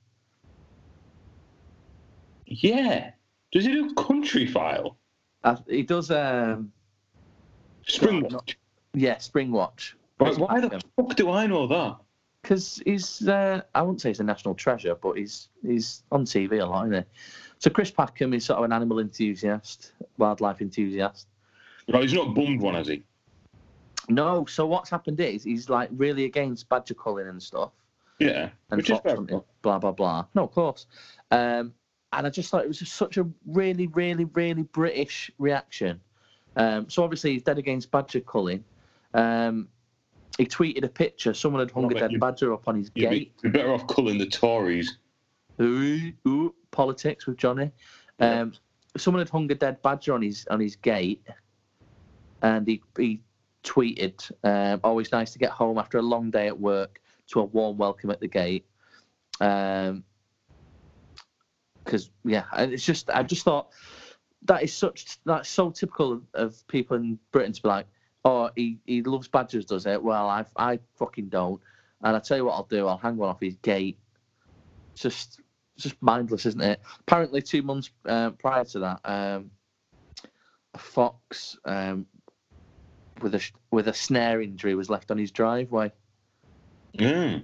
Yeah. 2.45 3.11
Does 3.51 3.65
he 3.65 3.71
do 3.73 3.93
Countryfile? 3.95 4.95
Uh, 5.43 5.57
he 5.67 5.83
does. 5.83 6.11
Um, 6.11 6.71
Spring. 7.87 8.27
Not- 8.29 8.55
yeah, 8.93 9.15
Springwatch. 9.15 9.93
Right, 10.19 10.37
why 10.37 10.59
the 10.59 10.81
fuck 10.95 11.15
do 11.15 11.29
I 11.29 11.45
know 11.47 11.67
that? 11.67 11.97
because 12.41 12.81
he's 12.85 13.27
uh, 13.27 13.61
I 13.75 13.81
wouldn't 13.81 13.99
say 14.01 14.09
he's 14.09 14.21
a 14.21 14.23
national 14.23 14.55
treasure, 14.55 14.95
but 14.95 15.17
he's 15.17 15.49
he's 15.65 16.03
on 16.11 16.23
TV 16.25 16.61
a 16.61 16.65
lot, 16.65 16.87
isn't 16.87 17.03
he? 17.03 17.09
So 17.59 17.69
Chris 17.69 17.91
Packham 17.91 18.33
is 18.33 18.45
sort 18.45 18.59
of 18.59 18.65
an 18.65 18.71
animal 18.71 18.99
enthusiast, 18.99 19.91
wildlife 20.17 20.61
enthusiast. 20.61 21.27
Right, 21.89 22.01
he's 22.03 22.13
not 22.13 22.33
bummed 22.35 22.61
one, 22.61 22.75
has 22.75 22.87
he? 22.87 23.03
No, 24.09 24.45
so 24.45 24.65
what's 24.65 24.89
happened 24.89 25.19
is 25.19 25.43
he's 25.43 25.69
like 25.69 25.89
really 25.93 26.25
against 26.25 26.69
badger 26.69 26.93
culling 26.93 27.27
and 27.27 27.41
stuff 27.43 27.71
Yeah. 28.19 28.49
and 28.71 28.77
Which 28.77 28.89
is 28.89 28.99
fair 28.99 29.17
blah 29.61 29.79
blah 29.79 29.91
blah. 29.91 30.25
No, 30.33 30.43
of 30.43 30.51
course. 30.51 30.85
Um, 31.31 31.73
and 32.13 32.25
I 32.25 32.29
just 32.29 32.49
thought 32.49 32.63
it 32.63 32.67
was 32.69 32.79
just 32.79 32.93
such 32.95 33.17
a 33.17 33.27
really, 33.45 33.87
really, 33.87 34.25
really 34.25 34.63
British 34.63 35.29
reaction. 35.39 35.99
Um, 36.55 36.89
so 36.89 37.03
obviously 37.03 37.33
he's 37.33 37.43
dead 37.43 37.57
against 37.57 37.91
badger 37.91 38.21
culling. 38.21 38.63
Um, 39.13 39.67
he 40.37 40.45
tweeted 40.45 40.83
a 40.83 40.89
picture. 40.89 41.33
Someone 41.33 41.59
had 41.61 41.71
hung 41.71 41.91
a 41.91 41.99
dead 41.99 42.17
badger 42.19 42.53
up 42.53 42.67
on 42.67 42.75
his 42.75 42.91
You'd 42.95 43.09
gate. 43.09 43.33
be, 43.37 43.43
you're 43.43 43.51
better 43.51 43.73
off 43.73 43.87
culling 43.87 44.17
the 44.17 44.25
Tories. 44.27 44.97
Ooh, 45.61 46.13
ooh, 46.27 46.55
politics 46.71 47.25
with 47.27 47.37
Johnny. 47.37 47.71
Yeah. 48.19 48.41
Um, 48.41 48.53
someone 48.95 49.19
had 49.21 49.29
hung 49.29 49.51
a 49.51 49.55
dead 49.55 49.81
badger 49.81 50.13
on 50.13 50.21
his 50.21 50.47
on 50.49 50.59
his 50.59 50.75
gate, 50.75 51.27
and 52.41 52.67
he 52.67 52.81
he 52.97 53.21
tweeted, 53.63 54.31
um, 54.43 54.79
"Always 54.83 55.11
nice 55.11 55.33
to 55.33 55.39
get 55.39 55.51
home 55.51 55.77
after 55.77 55.97
a 55.97 56.01
long 56.01 56.31
day 56.31 56.47
at 56.47 56.59
work 56.59 57.01
to 57.27 57.41
a 57.41 57.43
warm 57.43 57.77
welcome 57.77 58.09
at 58.09 58.19
the 58.19 58.27
gate." 58.27 58.65
Um, 59.39 60.03
because 61.83 62.09
yeah, 62.25 62.43
and 62.53 62.73
it's 62.73 62.85
just 62.85 63.09
I 63.09 63.23
just 63.23 63.43
thought 63.43 63.69
that 64.43 64.63
is 64.63 64.73
such 64.73 65.19
that's 65.25 65.49
so 65.49 65.71
typical 65.71 66.13
of, 66.13 66.23
of 66.33 66.67
people 66.67 66.97
in 66.97 67.17
Britain 67.31 67.53
to 67.53 67.61
be 67.61 67.67
like, 67.67 67.87
"Oh, 68.25 68.49
he 68.55 68.79
he 68.85 69.01
loves 69.03 69.27
badgers, 69.27 69.65
does 69.65 69.85
it?" 69.85 70.01
Well, 70.01 70.27
I 70.27 70.45
I 70.55 70.79
fucking 70.95 71.29
don't. 71.29 71.61
And 72.03 72.15
I 72.15 72.19
tell 72.19 72.37
you 72.37 72.45
what 72.45 72.53
I'll 72.53 72.63
do, 72.69 72.87
I'll 72.87 72.97
hang 72.97 73.17
one 73.17 73.29
off 73.29 73.41
his 73.41 73.55
gate. 73.57 73.97
Just 74.95 75.41
just 75.77 75.95
mindless, 76.01 76.45
isn't 76.45 76.61
it? 76.61 76.81
Apparently, 76.99 77.41
two 77.41 77.61
months 77.61 77.89
uh, 78.05 78.31
prior 78.31 78.65
to 78.65 78.79
that, 78.79 78.99
um, 79.05 79.51
a 80.73 80.77
fox 80.77 81.57
um, 81.65 82.05
with 83.21 83.35
a 83.35 83.51
with 83.71 83.87
a 83.87 83.93
snare 83.93 84.41
injury 84.41 84.75
was 84.75 84.89
left 84.89 85.11
on 85.11 85.17
his 85.17 85.31
driveway. 85.31 85.91
Yeah. 86.93 87.39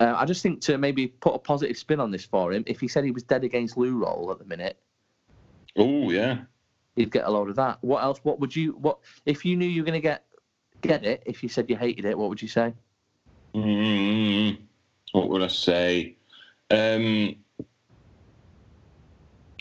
Uh, 0.00 0.14
I 0.16 0.24
just 0.24 0.42
think 0.42 0.60
to 0.62 0.78
maybe 0.78 1.06
put 1.08 1.34
a 1.34 1.38
positive 1.38 1.78
spin 1.78 2.00
on 2.00 2.10
this 2.10 2.24
for 2.24 2.52
him. 2.52 2.64
If 2.66 2.80
he 2.80 2.88
said 2.88 3.04
he 3.04 3.10
was 3.10 3.22
dead 3.22 3.44
against 3.44 3.76
loo 3.76 3.96
roll 3.96 4.30
at 4.32 4.38
the 4.38 4.44
minute, 4.44 4.76
Oh, 5.76 6.10
yeah. 6.10 6.38
he'd 6.96 7.10
get 7.12 7.24
a 7.24 7.30
load 7.30 7.48
of 7.48 7.56
that. 7.56 7.78
What 7.82 8.02
else? 8.02 8.18
What 8.22 8.40
would 8.40 8.54
you? 8.54 8.72
What 8.72 8.98
if 9.26 9.44
you 9.44 9.56
knew 9.56 9.66
you 9.66 9.82
were 9.82 9.86
going 9.86 10.00
to 10.00 10.00
get 10.00 10.24
get 10.80 11.04
it? 11.04 11.22
If 11.26 11.42
you 11.42 11.48
said 11.48 11.70
you 11.70 11.76
hated 11.76 12.04
it, 12.04 12.18
what 12.18 12.28
would 12.28 12.42
you 12.42 12.48
say? 12.48 12.74
Mm, 13.54 14.58
what 15.12 15.28
would 15.28 15.42
I 15.42 15.48
say? 15.48 16.16
Um, 16.70 17.36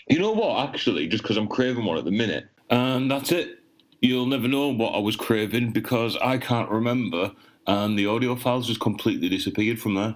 you 0.09 0.19
know 0.19 0.31
what? 0.31 0.69
Actually, 0.69 1.07
just 1.07 1.23
because 1.23 1.37
I'm 1.37 1.47
craving 1.47 1.85
one 1.85 1.97
at 1.97 2.05
the 2.05 2.11
minute, 2.11 2.47
and 2.69 3.09
that's 3.09 3.31
it. 3.31 3.59
You'll 4.01 4.25
never 4.25 4.47
know 4.47 4.69
what 4.69 4.95
I 4.95 4.99
was 4.99 5.15
craving 5.15 5.71
because 5.71 6.17
I 6.17 6.39
can't 6.39 6.69
remember, 6.71 7.33
and 7.67 7.97
the 7.97 8.07
audio 8.07 8.35
files 8.35 8.67
just 8.67 8.79
completely 8.79 9.29
disappeared 9.29 9.79
from 9.79 9.93
there. 9.93 10.15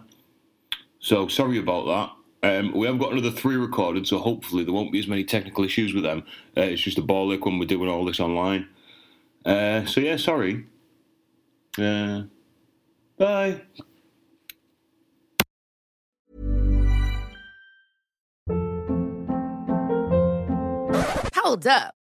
So 1.00 1.28
sorry 1.28 1.60
about 1.60 1.86
that. 1.86 2.12
Um, 2.60 2.74
we 2.74 2.88
have 2.88 2.98
got 2.98 3.12
another 3.12 3.30
three 3.30 3.56
recorded, 3.56 4.08
so 4.08 4.18
hopefully 4.18 4.64
there 4.64 4.74
won't 4.74 4.92
be 4.92 5.00
as 5.00 5.08
many 5.08 5.24
technical 5.24 5.64
issues 5.64 5.94
with 5.94 6.04
them. 6.04 6.24
Uh, 6.58 6.62
it's 6.62 6.82
just 6.82 6.98
a 6.98 7.02
ball 7.04 7.32
ache 7.32 7.46
when 7.46 7.60
we're 7.60 7.66
doing 7.66 7.90
all 7.90 8.06
this 8.06 8.20
online. 8.20 8.68
Uh, 9.46 9.86
so 9.86 10.02
yeah, 10.02 10.18
sorry. 10.18 10.66
Uh, 11.78 12.24
bye. 13.18 13.62
Hold 21.36 21.68
up. 21.68 21.94